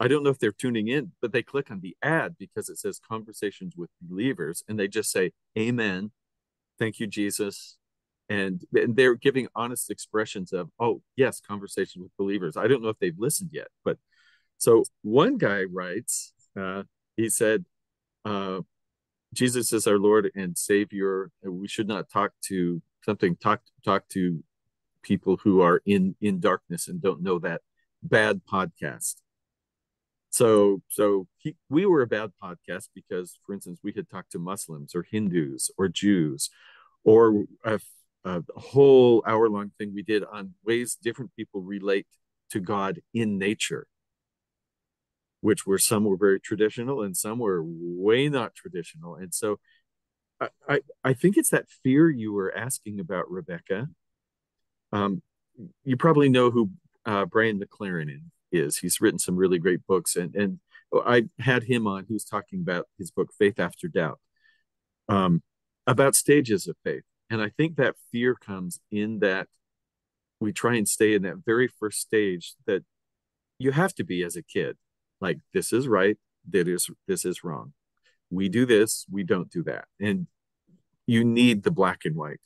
[0.03, 2.79] I don't know if they're tuning in, but they click on the ad because it
[2.79, 6.13] says conversations with believers and they just say, Amen.
[6.79, 7.77] Thank you, Jesus.
[8.31, 12.57] And, and they're giving honest expressions of, oh, yes, conversation with believers.
[12.57, 13.99] I don't know if they've listened yet, but
[14.57, 16.85] so one guy writes, uh,
[17.17, 17.67] he said,
[18.25, 18.61] uh,
[19.35, 21.31] Jesus is our Lord and Savior.
[21.43, 24.43] We should not talk to something, talk, talk to
[25.03, 27.61] people who are in, in darkness and don't know that
[28.03, 29.17] bad podcast
[30.31, 34.39] so so he, we were a bad podcast because for instance we had talked to
[34.39, 36.49] muslims or hindus or jews
[37.05, 37.45] or
[38.25, 42.07] a whole hour long thing we did on ways different people relate
[42.51, 43.87] to god in nature
[45.41, 49.59] which were some were very traditional and some were way not traditional and so
[50.41, 53.89] i i, I think it's that fear you were asking about rebecca
[54.93, 55.23] um
[55.85, 56.71] you probably know who
[57.07, 58.21] uh, brian mclaren
[58.53, 58.79] is.
[58.79, 60.59] He's written some really great books, and and
[60.93, 62.05] I had him on.
[62.07, 64.19] He was talking about his book Faith After Doubt,
[65.09, 65.43] um,
[65.87, 69.47] about stages of faith, and I think that fear comes in that
[70.41, 72.83] we try and stay in that very first stage that
[73.59, 74.77] you have to be as a kid,
[75.21, 76.17] like this is right,
[76.51, 77.73] that is this is wrong.
[78.31, 80.27] We do this, we don't do that, and
[81.07, 82.41] you need the black and white.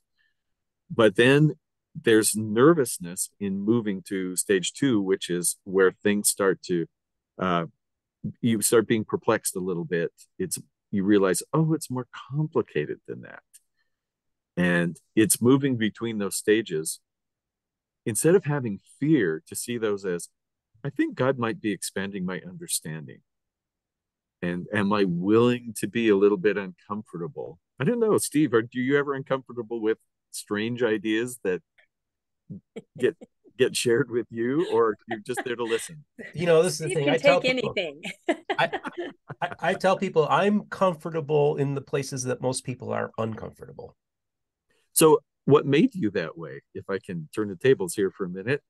[0.91, 1.55] But then
[1.95, 6.87] there's nervousness in moving to stage two, which is where things start to,
[7.39, 7.66] uh,
[8.41, 10.11] you start being perplexed a little bit.
[10.39, 10.59] It's
[10.91, 13.43] you realize, oh, it's more complicated than that,
[14.57, 17.00] and it's moving between those stages.
[18.07, 20.28] Instead of having fear, to see those as,
[20.84, 23.20] I think God might be expanding my understanding.
[24.42, 27.59] And am I willing to be a little bit uncomfortable?
[27.80, 28.52] I don't know, Steve.
[28.52, 29.98] Are do you ever uncomfortable with
[30.30, 31.62] strange ideas that
[32.98, 33.16] get
[33.59, 36.05] get shared with you, or you're just there to listen?
[36.34, 37.05] You know, this is the You thing.
[37.07, 38.02] can I tell take people, anything.
[38.59, 38.80] I,
[39.40, 43.96] I, I tell people I'm comfortable in the places that most people are uncomfortable.
[44.95, 46.62] So, what made you that way?
[46.74, 48.62] If I can turn the tables here for a minute.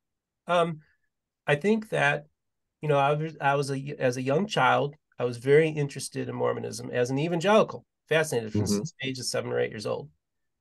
[0.47, 0.81] Um,
[1.47, 2.27] I think that,
[2.81, 6.29] you know, I was I was a as a young child, I was very interested
[6.29, 8.77] in Mormonism as an evangelical, fascinated from Mhm.
[8.77, 10.11] since the age of seven or eight years old.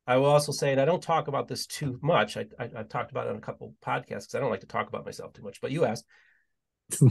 [0.07, 2.37] I will also say, and I don't talk about this too much.
[2.37, 4.67] I, I have talked about it on a couple podcasts because I don't like to
[4.67, 5.61] talk about myself too much.
[5.61, 6.05] But you asked,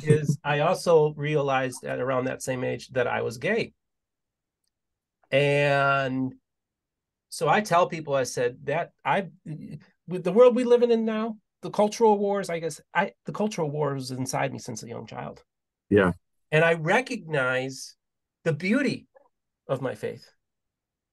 [0.02, 3.72] is I also realized at around that same age that I was gay,
[5.30, 6.34] and
[7.32, 9.28] so I tell people, I said that I,
[10.06, 13.70] with the world we live in now, the cultural wars, I guess I the cultural
[13.70, 15.42] war was inside me since a young child.
[15.88, 16.12] Yeah.
[16.50, 17.96] And I recognize
[18.44, 19.06] the beauty
[19.66, 20.30] of my faith.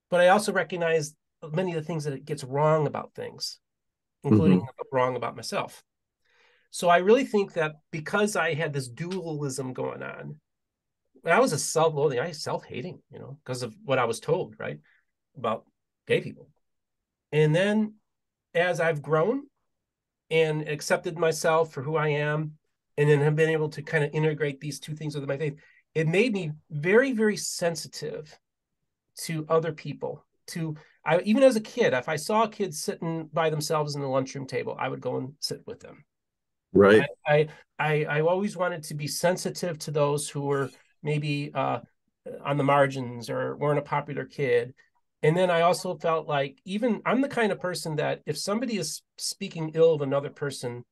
[0.09, 1.15] But I also recognize
[1.53, 3.57] many of the things that it gets wrong about things,
[4.25, 4.95] including mm-hmm.
[4.95, 5.81] wrong about myself.
[6.69, 10.35] So I really think that because I had this dualism going on,
[11.23, 14.55] I was a self-loathing, I was self-hating, you know, because of what I was told,
[14.59, 14.79] right,
[15.37, 15.63] about
[16.09, 16.49] gay people.
[17.31, 17.93] And then
[18.53, 19.43] as I've grown
[20.29, 22.53] and accepted myself for who I am,
[22.97, 25.55] and then have been able to kind of integrate these two things with my faith,
[25.95, 28.37] it made me very, very sensitive
[29.21, 30.25] to other people.
[30.47, 34.01] To I even as a kid, if I saw a kid sitting by themselves in
[34.01, 36.03] the lunchroom table, I would go and sit with them.
[36.73, 37.03] Right.
[37.25, 37.47] I
[37.77, 40.69] I I always wanted to be sensitive to those who were
[41.01, 41.79] maybe uh,
[42.43, 44.73] on the margins or weren't a popular kid.
[45.21, 48.77] And then I also felt like even I'm the kind of person that if somebody
[48.77, 50.85] is speaking ill of another person,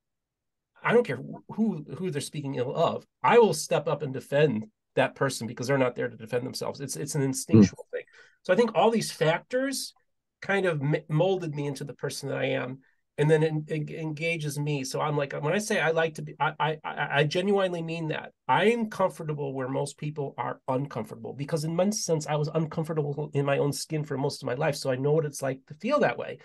[0.82, 1.18] I don't care
[1.48, 4.66] who who they're speaking ill of, I will step up and defend
[4.96, 6.80] that person because they're not there to defend themselves.
[6.80, 7.28] It's it's an hmm.
[7.28, 8.04] instinctual thing.
[8.42, 9.94] So I think all these factors
[10.40, 12.80] kind of molded me into the person that I am,
[13.18, 14.84] and then it, it engages me.
[14.84, 18.08] So I'm like when I say I like to be, I I I genuinely mean
[18.08, 18.32] that.
[18.46, 23.44] I'm comfortable where most people are uncomfortable because in one sense I was uncomfortable in
[23.44, 25.74] my own skin for most of my life, so I know what it's like to
[25.74, 26.38] feel that way.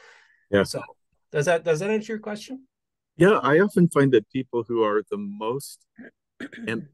[0.49, 0.63] Yeah.
[0.63, 0.81] So
[1.31, 2.67] does that does that answer your question?
[3.17, 5.85] Yeah, I often find that people who are the most
[6.67, 6.89] em-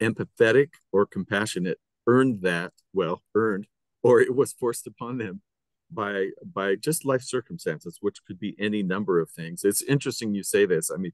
[0.00, 3.66] empathetic or compassionate earned that, well, earned,
[4.02, 5.42] or it was forced upon them
[5.90, 9.64] by by just life circumstances, which could be any number of things.
[9.64, 10.90] It's interesting you say this.
[10.90, 11.12] I mean,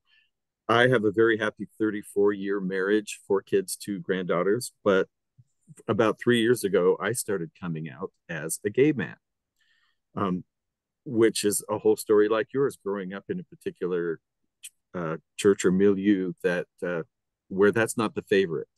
[0.69, 5.09] I have a very happy 34 year marriage, four kids, two granddaughters, but
[5.89, 9.17] about three years ago, I started coming out as a gay man.
[10.17, 10.45] Um,
[11.05, 14.21] which is a whole story like yours, growing up in a particular
[14.95, 17.03] uh, church or milieu that uh,
[17.49, 18.69] where that's not the favorite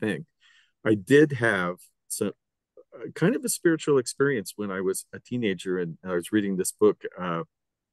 [0.00, 0.26] thing.
[0.84, 1.76] I did have
[2.08, 2.32] some
[3.14, 6.72] kind of a spiritual experience when I was a teenager and I was reading this
[6.72, 7.42] book, uh,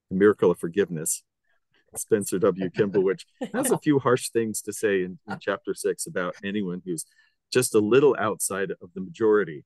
[0.09, 1.23] The Miracle of Forgiveness,
[1.95, 2.69] Spencer W.
[2.69, 6.81] Kimball, which has a few harsh things to say in, in chapter six about anyone
[6.85, 7.05] who's
[7.51, 9.63] just a little outside of the majority.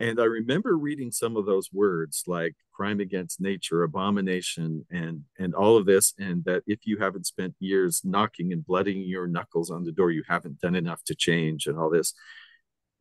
[0.00, 5.54] And I remember reading some of those words like crime against nature, abomination, and and
[5.54, 9.70] all of this, and that if you haven't spent years knocking and blooding your knuckles
[9.70, 12.14] on the door, you haven't done enough to change, and all this.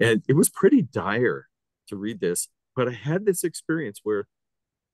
[0.01, 1.47] And it was pretty dire
[1.87, 4.27] to read this, but I had this experience where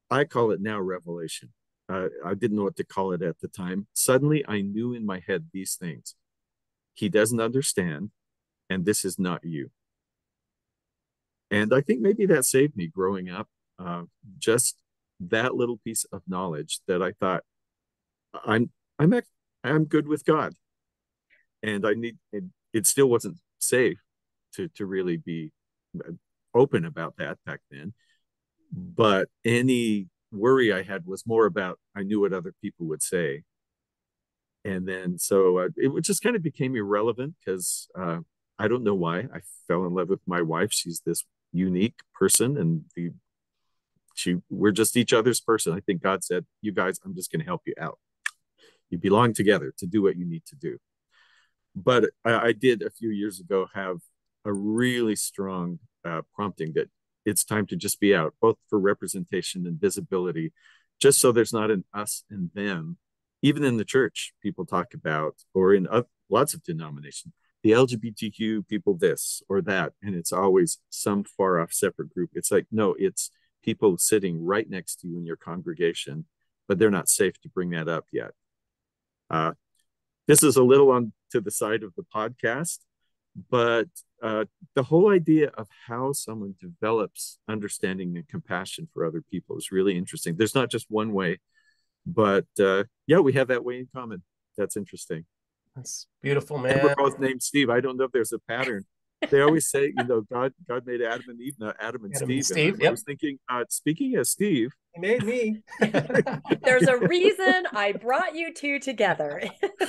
[0.10, 1.54] I call it now revelation.
[1.90, 3.88] Uh, I didn't know what to call it at the time.
[3.94, 6.16] Suddenly, I knew in my head these things.
[6.94, 8.12] He doesn't understand,
[8.70, 9.70] and this is not you
[11.50, 13.48] and I think maybe that saved me growing up.
[13.80, 14.04] Uh,
[14.40, 14.78] just
[15.20, 17.44] that little piece of knowledge that I thought
[18.46, 19.14] I'm I'm
[19.64, 20.56] I'm good with God,
[21.64, 22.44] and I need it,
[22.74, 24.00] it still wasn't safe
[24.58, 25.52] to to really be
[26.54, 27.94] open about that back then.
[28.72, 33.44] But any worry I had was more about I knew what other people would say,
[34.66, 38.20] and then so uh, it just kind of became irrelevant because uh,
[38.60, 39.20] I don't know why.
[39.20, 40.74] I fell in love with my wife.
[40.74, 43.12] She's this unique person and the
[44.16, 45.74] she we're just each other's person.
[45.74, 48.00] I think god said you guys i'm just going to help you out.
[48.90, 50.78] You belong together to do what you need to do.
[51.76, 53.98] But i, I did a few years ago have
[54.48, 56.90] a really strong uh, prompting that
[57.26, 60.52] it's time to just be out both for representation and visibility
[61.00, 62.98] just so there's not an us and them
[63.44, 67.34] even in the church people talk about or in uh, lots of denominations
[67.64, 72.30] the LGBTQ people this or that, and it's always some far off separate group.
[72.34, 73.32] It's like, no, it's
[73.64, 76.26] people sitting right next to you in your congregation,
[76.68, 78.32] but they're not safe to bring that up yet.
[79.30, 79.54] Uh,
[80.28, 82.80] this is a little on to the side of the podcast,
[83.50, 83.88] but
[84.22, 89.72] uh, the whole idea of how someone develops understanding and compassion for other people is
[89.72, 90.36] really interesting.
[90.36, 91.40] There's not just one way
[92.08, 94.24] but uh, yeah, we have that way in common.
[94.58, 95.26] That's interesting.
[95.76, 96.80] That's beautiful, man.
[96.80, 97.70] And we're both named Steve.
[97.70, 98.86] I don't know if there's a pattern.
[99.32, 102.28] They always say, you know, God God made Adam and Eve, not Adam and Adam
[102.28, 102.38] Steve.
[102.38, 102.92] and Steve, and I yep.
[102.92, 105.64] was thinking, uh, speaking as Steve, He made me.
[106.62, 109.42] There's a reason I brought you two together.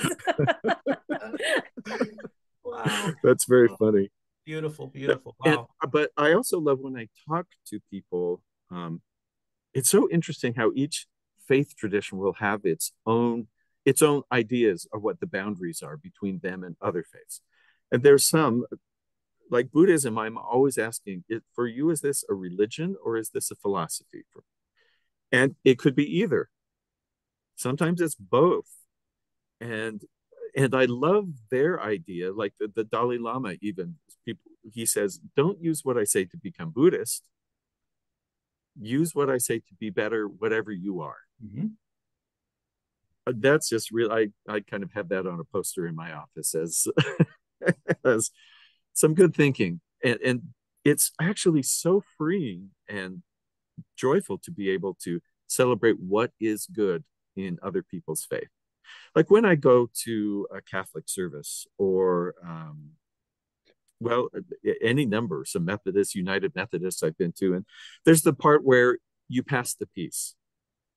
[2.63, 3.11] wow.
[3.23, 4.09] that's very funny.
[4.49, 5.35] Beautiful, beautiful.
[5.45, 5.59] And,
[5.91, 8.41] but I also love when I talk to people.
[8.71, 8.99] Um,
[9.75, 11.05] it's so interesting how each
[11.47, 13.45] faith tradition will have its own
[13.85, 17.41] its own ideas of what the boundaries are between them and other faiths.
[17.91, 18.65] And there's some
[19.51, 20.17] like Buddhism.
[20.17, 24.23] I'm always asking, for you, is this a religion or is this a philosophy?
[25.31, 26.49] And it could be either.
[27.55, 28.71] Sometimes it's both.
[29.61, 30.01] And
[30.55, 33.95] and I love their idea, like the, the Dalai Lama, even
[34.25, 34.43] people
[34.73, 37.23] he says, don't use what I say to become Buddhist.
[38.79, 41.17] Use what I say to be better, whatever you are.
[41.43, 41.71] Mhm.
[43.27, 44.11] Uh, That's just real.
[44.11, 46.87] I, I kind of have that on a poster in my office as,
[48.05, 48.31] as
[48.93, 49.81] some good thinking.
[50.03, 50.41] And, and
[50.85, 53.21] it's actually so freeing and
[53.97, 57.03] joyful to be able to celebrate what is good
[57.35, 58.49] in other people's faith.
[59.15, 62.91] Like when I go to a Catholic service or, um,
[63.99, 64.29] well,
[64.81, 67.65] any number, some Methodists, United Methodists I've been to, and
[68.05, 70.35] there's the part where you pass the peace,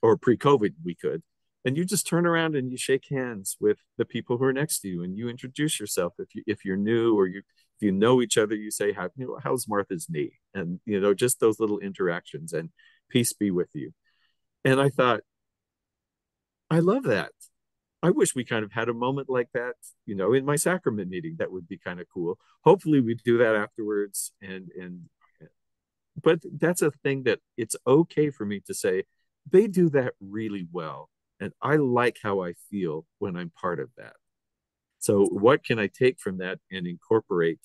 [0.03, 1.23] or pre-COVID we could,
[1.65, 4.81] and you just turn around and you shake hands with the people who are next
[4.81, 7.93] to you, and you introduce yourself if you if you're new or you if you
[7.93, 11.41] know each other, you say, "How you know how's Martha's knee?" and you know just
[11.41, 12.71] those little interactions, and
[13.11, 13.93] peace be with you.
[14.65, 15.23] And I thought,
[16.71, 17.33] I love that.
[18.03, 19.77] I wish we kind of had a moment like that,
[20.07, 21.37] you know, in my sacrament meeting.
[21.39, 22.37] That would be kind of cool.
[22.65, 24.33] Hopefully, we do that afterwards.
[24.43, 25.03] And and,
[26.21, 29.05] but that's a thing that it's okay for me to say.
[29.49, 33.91] They do that really well, and I like how I feel when I'm part of
[33.97, 34.15] that.
[34.99, 37.61] So, what can I take from that and incorporate?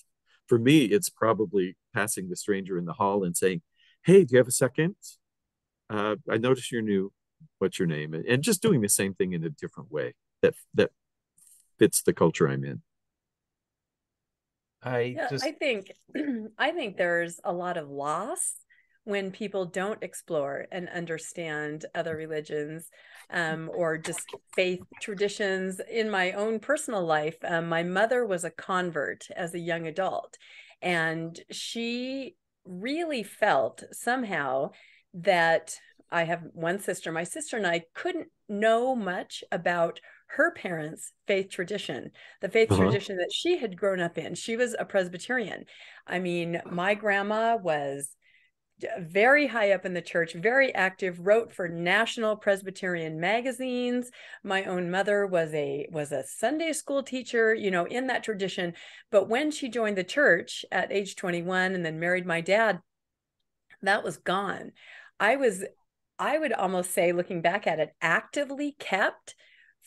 [0.48, 3.64] For me, it's probably passing the stranger in the hall and saying,
[4.04, 4.96] "Hey, do you have a second?
[5.90, 7.12] Uh, I notice you're new.
[7.60, 10.92] What's your name?" And just doing the same thing in a different way that that
[11.80, 12.82] fits the culture I'm in.
[14.84, 15.92] I Yeah, just I think
[16.58, 18.56] I think there's a lot of loss
[19.04, 22.90] when people don't explore and understand other religions
[23.32, 25.80] um, or just faith traditions.
[25.90, 30.38] In my own personal life, um, my mother was a convert as a young adult,
[30.82, 32.36] and she
[32.66, 34.72] really felt somehow
[35.14, 35.76] that
[36.12, 37.12] I have one sister.
[37.12, 42.12] My sister and I couldn't know much about her parents' faith tradition,
[42.42, 42.76] the faith Uh-huh.
[42.76, 44.36] tradition that she had grown up in.
[44.36, 45.66] She was a Presbyterian.
[46.06, 48.16] I mean, my grandma was
[49.00, 54.12] very high up in the church, very active, wrote for national Presbyterian magazines.
[54.44, 58.74] My own mother was a was a Sunday school teacher, you know, in that tradition.
[59.10, 62.82] But when she joined the church at age 21 and then married my dad,
[63.82, 64.72] that was gone.
[65.20, 65.64] I was
[66.20, 69.36] I would almost say looking back at it actively kept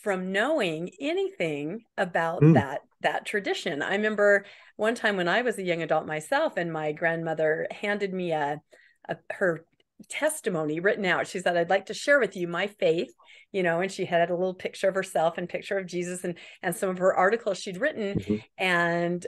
[0.03, 2.55] from knowing anything about Mm.
[2.55, 3.80] that that tradition.
[3.80, 4.44] I remember
[4.76, 8.61] one time when I was a young adult myself and my grandmother handed me a,
[9.09, 9.64] a her
[10.09, 11.26] testimony written out.
[11.26, 13.11] She said, I'd like to share with you my faith,
[13.53, 16.34] you know, and she had a little picture of herself and picture of Jesus and
[16.62, 18.18] and some of her articles she'd written.
[18.18, 18.42] Mhm.
[18.59, 19.26] And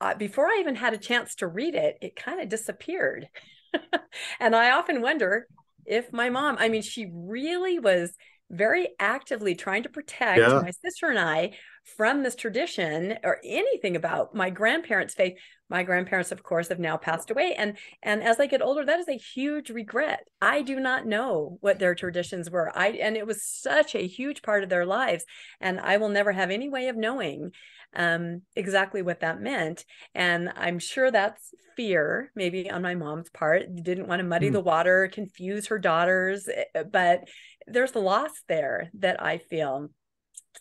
[0.00, 3.28] uh, before I even had a chance to read it, it kind of disappeared.
[4.40, 5.46] and I often wonder
[5.84, 8.16] if my mom, I mean, she really was
[8.50, 10.60] very actively trying to protect Yeah.
[10.62, 11.52] my sister and I
[11.84, 15.38] from this tradition or anything about my grandparents' faith.
[15.70, 17.54] My grandparents, of course, have now passed away.
[17.56, 20.26] And and as I get older, that is a huge regret.
[20.42, 22.76] I do not know what their traditions were.
[22.76, 25.24] I and it was such a huge part of their lives.
[25.60, 27.52] And I will never have any way of knowing
[27.94, 29.84] um, exactly what that meant.
[30.14, 33.62] And I'm sure that's fear, maybe on my mom's part.
[33.74, 34.54] Didn't want to muddy Hmm.
[34.54, 37.28] the water, confuse her daughters, eh, but
[37.66, 39.90] there's loss there that I feel.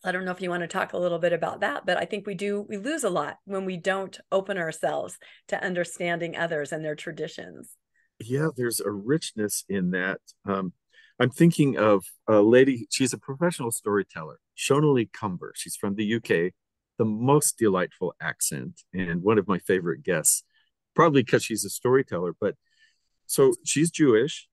[0.03, 2.05] I don't know if you want to talk a little bit about that, but I
[2.05, 5.17] think we do, we lose a lot when we don't open ourselves
[5.49, 7.75] to understanding others and their traditions.
[8.19, 10.19] Yeah, there's a richness in that.
[10.45, 10.73] Um,
[11.19, 15.53] I'm thinking of a lady, she's a professional storyteller, Shonaleigh Cumber.
[15.55, 16.53] She's from the UK,
[16.97, 20.43] the most delightful accent, and one of my favorite guests,
[20.95, 22.35] probably because she's a storyteller.
[22.39, 22.55] But
[23.25, 24.47] so she's Jewish,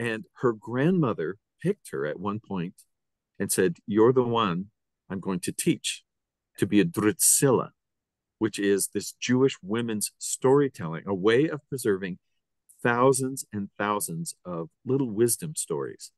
[0.00, 2.74] and her grandmother picked her at one point
[3.38, 4.66] and said, You're the one
[5.10, 6.04] I'm going to teach
[6.58, 7.70] to be a Drut'syla,
[8.38, 12.18] which is this Jewish women's storytelling, a way of preserving
[12.82, 16.12] thousands and thousands of little wisdom stories.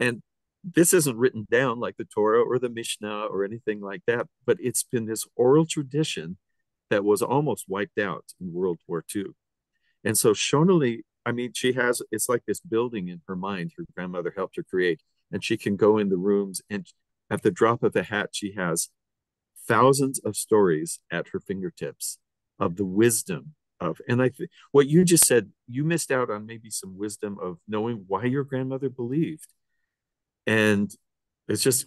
[0.00, 0.22] And
[0.62, 4.56] this isn't written down like the Torah or the Mishnah or anything like that, but
[4.60, 6.38] it's been this oral tradition
[6.90, 9.26] that was almost wiped out in World War II.
[10.04, 13.84] And so Shonaleigh, I mean, she has it's like this building in her mind her
[13.94, 15.02] grandmother helped her create,
[15.34, 16.86] and she can go in the rooms and
[17.28, 18.88] at the drop of a hat, she has
[19.66, 22.18] thousands of stories at her fingertips
[22.60, 26.46] of the wisdom of and i think what you just said you missed out on
[26.46, 29.48] maybe some wisdom of knowing why your grandmother believed.
[30.46, 30.94] And
[31.48, 31.86] it's just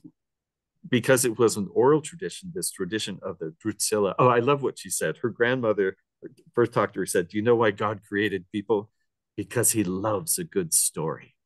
[0.90, 4.78] because it was an oral tradition this tradition of the drut'syla oh i love what
[4.78, 5.18] she said.
[5.18, 5.96] Her grandmother
[6.54, 8.90] first talked to her said do you know why god created people?
[9.38, 11.37] Because he loves a good story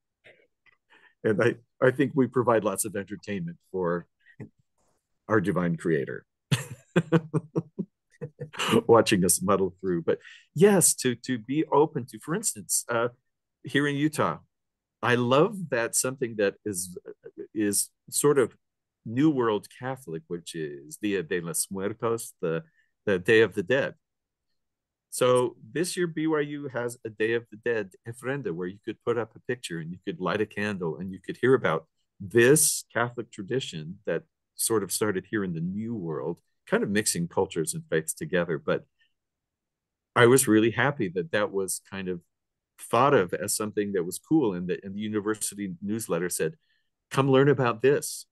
[1.24, 4.08] and i i think we provide lots of entertainment for
[5.32, 6.26] our divine creator.
[8.86, 10.04] Watching us muddle through.
[10.04, 10.20] But
[10.54, 13.08] yes to to be open to for instance uh
[13.64, 14.38] here in utah
[15.02, 16.98] i love that something that is
[17.54, 18.56] is sort of
[19.06, 22.64] new world catholic which is dia de los muertos the
[23.06, 23.94] the day of the dead
[25.12, 29.20] so this year byu has a day of the dead ofrenda where you could put
[29.20, 31.86] up a picture and you could light a candle and you could hear about
[32.20, 34.24] this catholic tradition that
[34.56, 36.38] sort of started here in the new world
[36.68, 38.58] kind of mixing cultures and faiths together.
[38.58, 38.86] But
[40.16, 42.22] I was really happy that that was kind of
[42.80, 44.54] thought of as something that was cool.
[44.54, 46.56] And the, and the university newsletter said,
[47.10, 48.26] come learn about this.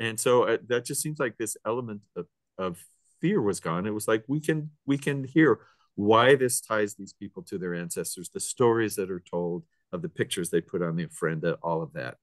[0.00, 2.26] And so uh, that just seems like this element of,
[2.58, 2.82] of
[3.22, 3.86] fear was gone.
[3.86, 5.60] It was like, we can, we can hear
[5.94, 10.08] why this ties these people to their ancestors, the stories that are told of the
[10.10, 12.16] pictures they put on the ofrenda, all of that.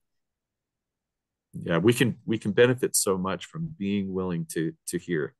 [1.52, 5.34] Yeah we can we can benefit so much from being willing to to hear.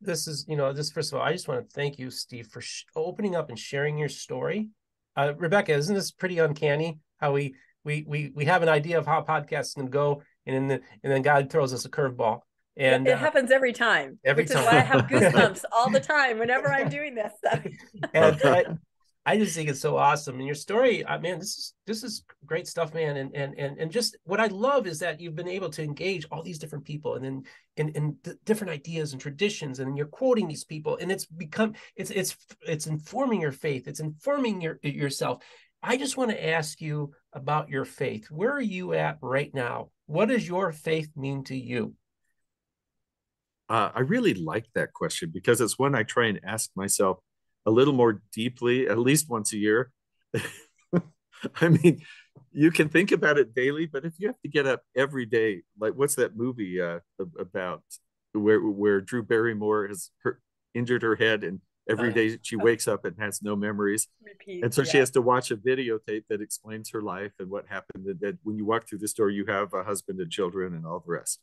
[0.00, 2.46] This is you know this first of all i just want to thank you steve
[2.46, 4.68] for sh- opening up and sharing your story.
[5.16, 7.54] Uh, rebecca isn't this pretty uncanny how we
[7.84, 11.22] we we we have an idea of how podcasts can go and then and then
[11.22, 12.40] god throws us a curveball
[12.76, 16.72] and it uh, happens every time every time i have goosebumps all the time whenever
[16.72, 17.32] i'm doing this
[18.14, 18.64] and I,
[19.26, 20.36] I just think it's so awesome.
[20.36, 23.18] And your story, I mean, this is this is great stuff, man.
[23.18, 26.26] And and and and just what I love is that you've been able to engage
[26.30, 27.42] all these different people, and then
[27.76, 32.10] in in different ideas and traditions, and you're quoting these people, and it's become it's
[32.10, 32.34] it's
[32.66, 35.42] it's informing your faith, it's informing your yourself.
[35.82, 38.30] I just want to ask you about your faith.
[38.30, 39.90] Where are you at right now?
[40.06, 41.94] What does your faith mean to you?
[43.70, 47.18] Uh, I really like that question because it's one I try and ask myself
[47.64, 49.92] a little more deeply at least once a year.
[51.60, 52.02] I mean
[52.52, 55.62] you can think about it daily but if you have to get up every day
[55.78, 56.98] like what's that movie uh,
[57.38, 57.82] about
[58.32, 60.40] where where drew barrymore has hurt,
[60.74, 64.06] injured her head and every day she wakes up and has no memories.
[64.24, 64.90] Repeat, and so yeah.
[64.90, 68.38] she has to watch a videotape that explains her life and what happened and that
[68.42, 71.12] when you walk through this door you have a husband and children and all the
[71.12, 71.40] rest.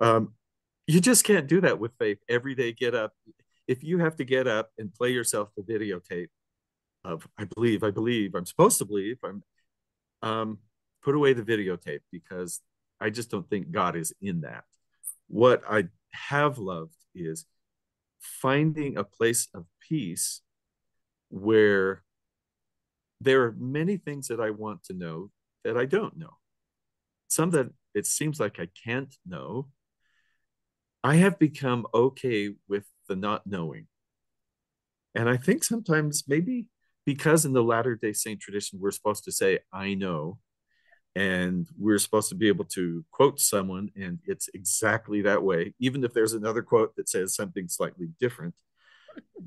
[0.00, 0.34] Um,
[0.86, 3.12] you just can't do that with faith every day get up
[3.66, 6.28] if you have to get up and play yourself the videotape
[7.04, 9.42] of I believe, I believe, I'm supposed to believe, I'm
[10.22, 10.58] um,
[11.02, 12.60] put away the videotape because
[13.00, 14.64] I just don't think God is in that.
[15.28, 17.44] What I have loved is
[18.20, 20.40] finding a place of peace
[21.28, 22.02] where
[23.20, 25.30] there are many things that I want to know
[25.64, 26.36] that I don't know.
[27.28, 29.68] Some that it seems like I can't know.
[31.04, 33.86] I have become okay with the not knowing.
[35.14, 36.66] And I think sometimes maybe
[37.04, 40.38] because in the Latter day Saint tradition, we're supposed to say, I know,
[41.14, 46.02] and we're supposed to be able to quote someone, and it's exactly that way, even
[46.04, 48.54] if there's another quote that says something slightly different.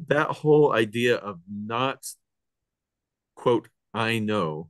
[0.07, 2.05] That whole idea of not,
[3.35, 4.69] quote, I know,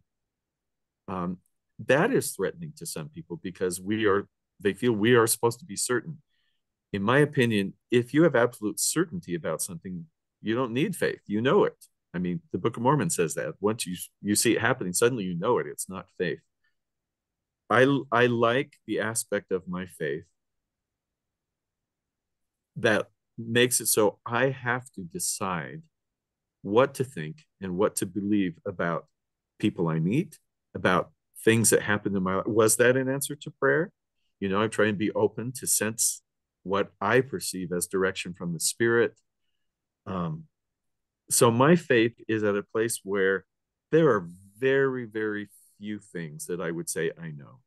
[1.09, 1.39] um,
[1.85, 4.27] that is threatening to some people because we are,
[4.61, 6.19] they feel we are supposed to be certain
[6.93, 10.05] in my opinion, if you have absolute certainty about something,
[10.41, 11.19] you don't need faith.
[11.25, 11.75] You know it.
[12.13, 15.25] I mean, the Book of Mormon says that once you you see it happening, suddenly
[15.25, 15.67] you know it.
[15.67, 16.39] It's not faith.
[17.69, 20.23] I I like the aspect of my faith
[22.77, 23.07] that
[23.37, 25.81] makes it so I have to decide
[26.61, 29.05] what to think and what to believe about
[29.59, 30.39] people I meet,
[30.73, 31.11] about
[31.43, 32.47] things that happen in my life.
[32.47, 33.91] Was that an answer to prayer?
[34.39, 36.21] You know, I try and be open to sense
[36.67, 39.13] what I perceive as direction from the Spirit.
[40.05, 40.43] Um,
[41.29, 43.45] so my faith is at a place where
[43.91, 45.49] there are very, very
[45.79, 47.59] few things that I would say I know.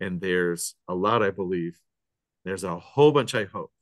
[0.00, 1.78] And there's a lot I believe.
[2.44, 3.72] There's a whole bunch I hope.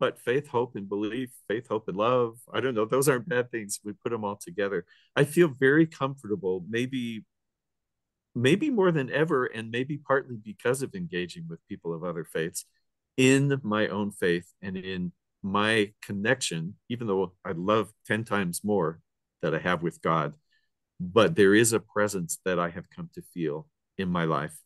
[0.00, 2.38] but faith, hope, and belief, faith, hope, and love.
[2.52, 2.84] I don't know.
[2.84, 3.80] Those aren't bad things.
[3.84, 4.84] We put them all together.
[5.16, 7.24] I feel very comfortable, maybe,
[8.34, 12.64] maybe more than ever, and maybe partly because of engaging with people of other faiths
[13.16, 15.12] in my own faith and in
[15.42, 19.00] my connection, even though I love 10 times more
[19.42, 20.34] that I have with God,
[21.00, 24.56] but there is a presence that I have come to feel in my life.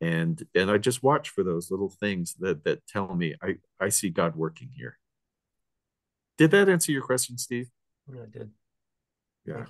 [0.00, 3.88] And and i just watch for those little things that that tell me i i
[3.88, 4.98] see god working here.
[6.38, 7.68] Did that answer your question steve?
[8.12, 8.50] Yeah, i did.
[9.46, 9.64] Yeah.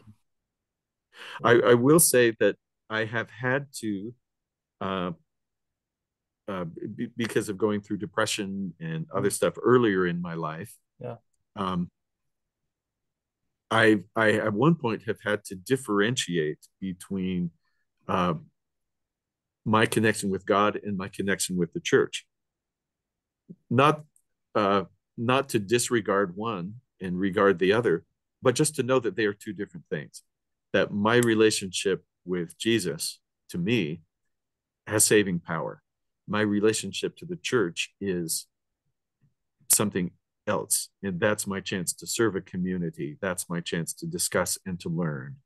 [1.45, 2.57] I, I will say that
[2.93, 4.14] i have had to
[4.80, 5.11] uh,
[6.49, 6.64] uh,
[6.97, 9.34] b- because of going through depression and other mm-hmm.
[9.34, 11.16] stuff earlier in my life yeah
[11.57, 11.90] um
[13.70, 17.51] i i at one point have had to differentiate between
[18.09, 18.34] uh,
[19.64, 22.26] my connection with God and my connection with the church.
[23.70, 24.03] Not
[24.55, 24.84] uh,
[25.16, 28.05] not to disregard one and regard the other,
[28.43, 30.22] but just to know that they are two different things.
[30.72, 33.20] That my relationship with Jesus
[33.51, 34.03] to me
[34.87, 35.83] has saving power.
[36.29, 38.47] My relationship to the church is
[39.68, 40.11] something
[40.47, 40.89] else.
[41.03, 43.18] And that's my chance to serve a community.
[43.20, 45.37] That's my chance to discuss and to learn.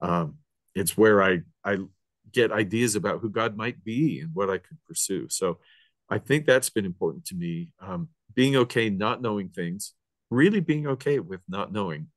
[0.00, 0.36] Um,
[0.74, 1.78] it's where I, I
[2.32, 5.28] get ideas about who God might be and what I could pursue.
[5.30, 5.58] So
[6.10, 7.70] I think that's been important to me.
[7.80, 9.94] Um, being okay not knowing things,
[10.30, 12.08] really being okay with not knowing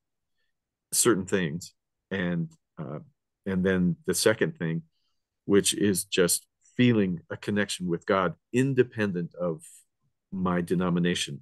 [0.91, 1.73] certain things,
[2.11, 2.99] and uh,
[3.49, 4.83] and then the second thing,
[5.45, 6.45] which is just
[6.77, 9.63] feeling a connection with God independent of
[10.31, 11.41] my denomination.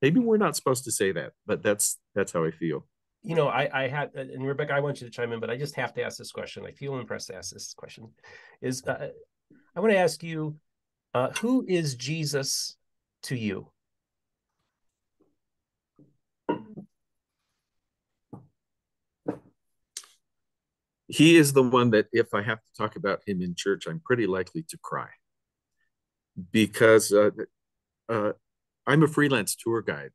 [0.00, 2.86] Maybe we're not supposed to say that, but that's that's how I feel
[3.22, 5.56] you know, I, I had, and Rebecca, I want you to chime in, but I
[5.56, 6.66] just have to ask this question.
[6.66, 8.08] I feel impressed to ask this question.
[8.60, 9.10] Is uh,
[9.76, 10.56] I want to ask you,
[11.14, 12.76] uh, who is Jesus
[13.24, 13.68] to you?
[21.12, 24.00] He is the one that, if I have to talk about him in church, I'm
[24.00, 25.08] pretty likely to cry
[26.50, 27.30] because uh,
[28.08, 28.32] uh
[28.86, 30.12] I'm a freelance tour guide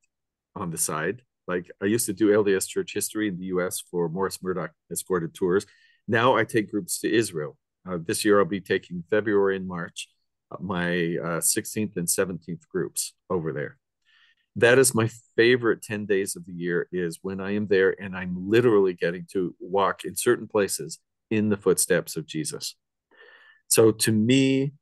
[0.55, 4.09] on the side like I used to do LDS church history in the US for
[4.09, 5.65] Morris Murdock escorted tours.
[6.07, 7.57] Now I take groups to Israel.
[7.89, 10.09] Uh, this year I'll be taking February and March,
[10.51, 13.77] uh, my uh, 16th and 17th groups over there.
[14.57, 18.17] That is my favorite 10 days of the year is when I am there and
[18.17, 20.97] I'm literally getting to walk in certain places
[21.29, 22.75] in the footsteps of Jesus.
[23.67, 24.73] So to me,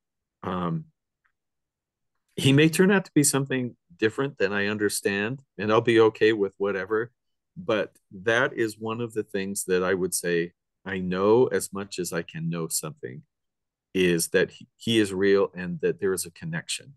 [0.44, 0.86] um,
[2.38, 6.32] he may turn out to be something different than I understand, and I'll be okay
[6.32, 7.12] with whatever.
[7.58, 7.92] But
[8.24, 10.54] that is one of the things that I would say
[10.86, 13.24] I know as much as I can know something
[13.94, 16.94] is that he, he is real and that there is a connection.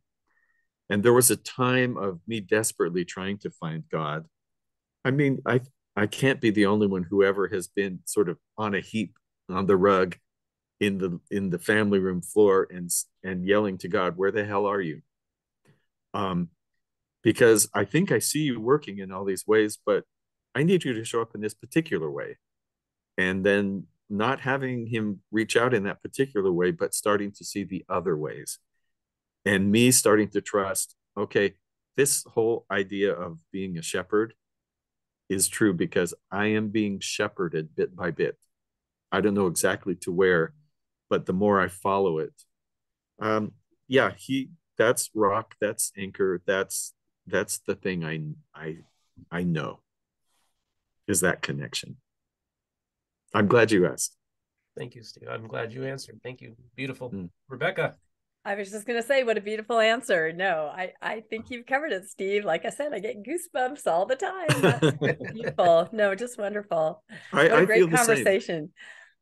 [0.91, 4.27] And there was a time of me desperately trying to find God.
[5.05, 5.61] I mean, I
[5.97, 9.15] I can't be the only one who ever has been sort of on a heap
[9.49, 10.17] on the rug
[10.81, 12.91] in the in the family room floor and
[13.25, 15.03] and yelling to God, "Where the hell are you?"
[16.15, 16.51] Um,
[17.23, 20.05] because I think I see you working in all these ways, but
[20.55, 22.39] I need you to show up in this particular way.
[23.17, 27.65] And then not having him reach out in that particular way, but starting to see
[27.65, 28.59] the other ways.
[29.45, 31.55] And me starting to trust, okay,
[31.97, 34.35] this whole idea of being a shepherd
[35.29, 38.39] is true because I am being shepherded bit by bit.
[39.11, 40.55] I don't know exactly to where,
[41.11, 42.33] but the more I follow it,
[43.21, 43.53] um,
[43.89, 46.95] yeah, he that's rock, that's anchor, that's
[47.27, 48.21] that's the thing I
[48.55, 48.79] I
[49.31, 49.81] I know
[51.07, 51.97] is that connection.
[53.35, 54.17] I'm glad you asked.
[54.77, 55.29] Thank you, Steve.
[55.29, 56.21] I'm glad you answered.
[56.23, 56.55] Thank you.
[56.77, 57.11] Beautiful.
[57.11, 57.31] Mm.
[57.49, 57.97] Rebecca.
[58.45, 60.33] I was just going to say, what a beautiful answer.
[60.33, 62.45] No, I, I think you've covered it, Steve.
[62.45, 65.17] Like I said, I get goosebumps all the time.
[65.35, 65.89] beautiful.
[65.93, 67.03] No, just wonderful.
[67.33, 68.71] I, what a I great conversation.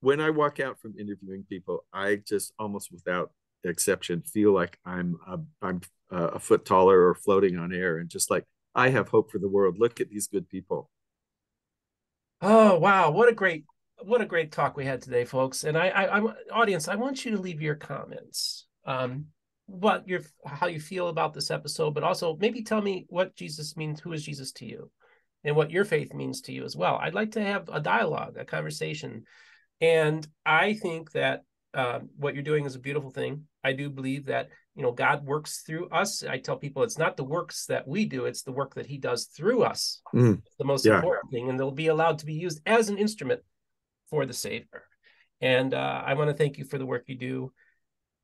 [0.01, 3.33] When I walk out from interviewing people, I just almost without
[3.65, 8.31] exception feel like I'm a, I'm a foot taller or floating on air and just
[8.31, 8.45] like
[8.75, 9.77] I have hope for the world.
[9.79, 10.91] Look at these good people.
[12.43, 13.65] Oh wow, what a great
[14.03, 15.65] what a great talk we had today, folks.
[15.65, 18.66] And I, I, I audience, I want you to leave your comments.
[18.87, 19.27] Um,
[19.67, 23.77] what your how you feel about this episode, but also maybe tell me what Jesus
[23.77, 24.01] means.
[24.01, 24.91] Who is Jesus to you,
[25.45, 26.99] and what your faith means to you as well.
[27.01, 29.25] I'd like to have a dialogue, a conversation,
[29.81, 31.43] and I think that
[31.75, 33.45] uh, what you're doing is a beautiful thing.
[33.63, 36.25] I do believe that you know God works through us.
[36.25, 38.99] I tell people it's not the works that we do; it's the work that He
[38.99, 40.01] does through us.
[40.15, 40.97] Mm, the most yeah.
[40.97, 43.41] important thing, and they'll be allowed to be used as an instrument
[44.11, 44.85] for the Savior.
[45.41, 47.53] And uh, I want to thank you for the work you do.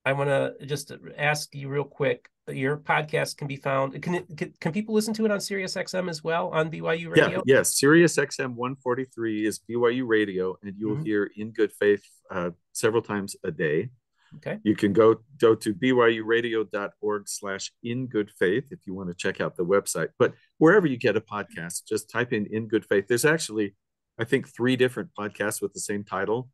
[0.04, 4.00] I want to just ask you real quick your podcast can be found.
[4.02, 7.28] Can can, can people listen to it on Sirius XM as well on BYU Radio?
[7.46, 7.78] Yeah, yes.
[7.78, 11.04] Sirius XM 143 is BYU radio, and you'll Mhm.
[11.06, 13.90] hear In Good Faith uh, several times a day.
[14.36, 14.58] Okay.
[14.64, 19.40] You can go go to byuradio.org slash in good faith if you want to check
[19.40, 20.08] out the website.
[20.18, 23.06] But wherever you get a podcast, just type in in good faith.
[23.08, 23.76] There's actually,
[24.18, 26.48] I think, three different podcasts with the same title.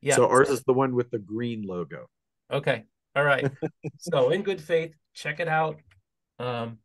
[0.00, 0.14] Yeah.
[0.16, 2.06] So ours is the one with the green logo.
[2.52, 2.84] Okay.
[3.16, 3.50] All right.
[3.98, 5.76] so in good faith, check it out.
[6.38, 6.78] Um,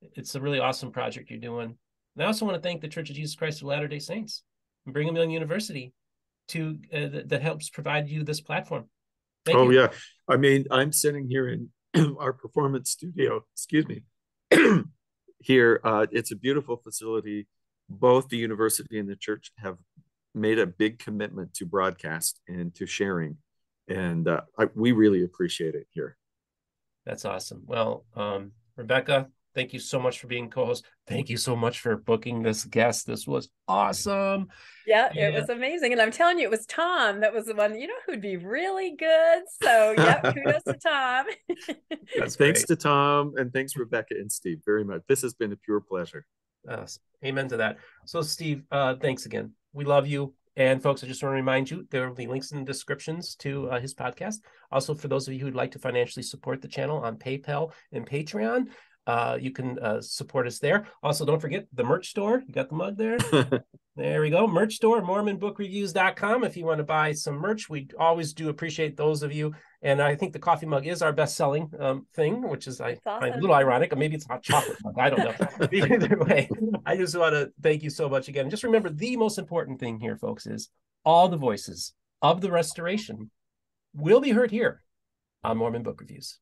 [0.00, 1.76] it's a really awesome project you're doing.
[2.16, 4.42] And I also want to thank the Church of Jesus Christ of Latter Day Saints
[4.86, 5.92] and Brigham Young University
[6.48, 8.84] to uh, that, that helps provide you this platform.
[9.44, 9.80] Thank oh you.
[9.80, 9.88] yeah.
[10.28, 11.70] I mean, I'm sitting here in
[12.18, 13.44] our performance studio.
[13.54, 14.04] Excuse me.
[15.40, 17.46] here, uh, it's a beautiful facility.
[17.88, 19.76] Both the university and the church have
[20.34, 23.36] made a big commitment to broadcast and to sharing,
[23.88, 26.16] and uh, I, we really appreciate it here.
[27.06, 27.62] That's awesome.
[27.66, 30.84] Well, um, Rebecca, thank you so much for being co-host.
[31.06, 33.06] Thank you so much for booking this guest.
[33.06, 34.48] This was awesome.
[34.86, 35.28] Yeah, Yeah.
[35.28, 35.92] it was amazing.
[35.92, 38.36] And I'm telling you, it was Tom that was the one, you know, who'd be
[38.38, 39.42] really good.
[39.62, 41.26] So, yeah, kudos to Tom.
[42.18, 42.66] That's thanks great.
[42.68, 45.02] to Tom and thanks Rebecca and Steve very much.
[45.06, 46.24] This has been a pure pleasure.
[46.66, 46.86] Uh,
[47.22, 47.76] amen to that.
[48.06, 49.52] So, Steve, uh, thanks again.
[49.74, 50.32] We love you.
[50.56, 53.34] And folks, I just want to remind you there will be links in the descriptions
[53.36, 54.36] to uh, his podcast.
[54.70, 58.06] Also, for those of you who'd like to financially support the channel on PayPal and
[58.06, 58.68] Patreon,
[59.06, 60.86] uh, you can uh, support us there.
[61.02, 62.42] Also, don't forget the merch store.
[62.46, 63.18] You got the mug there.
[63.96, 64.48] There we go.
[64.48, 66.42] Merch store, MormonBookReviews.com.
[66.42, 69.54] If you want to buy some merch, we always do appreciate those of you.
[69.82, 72.98] And I think the coffee mug is our best selling um, thing, which is I
[73.04, 73.92] That's find a little ironic.
[73.92, 74.94] Or maybe it's hot chocolate mug.
[74.98, 75.68] I don't know.
[75.72, 76.48] Either way,
[76.84, 78.50] I just want to thank you so much again.
[78.50, 80.70] Just remember the most important thing here, folks, is
[81.04, 83.30] all the voices of the restoration
[83.94, 84.82] will be heard here
[85.44, 86.40] on Mormon Book Reviews.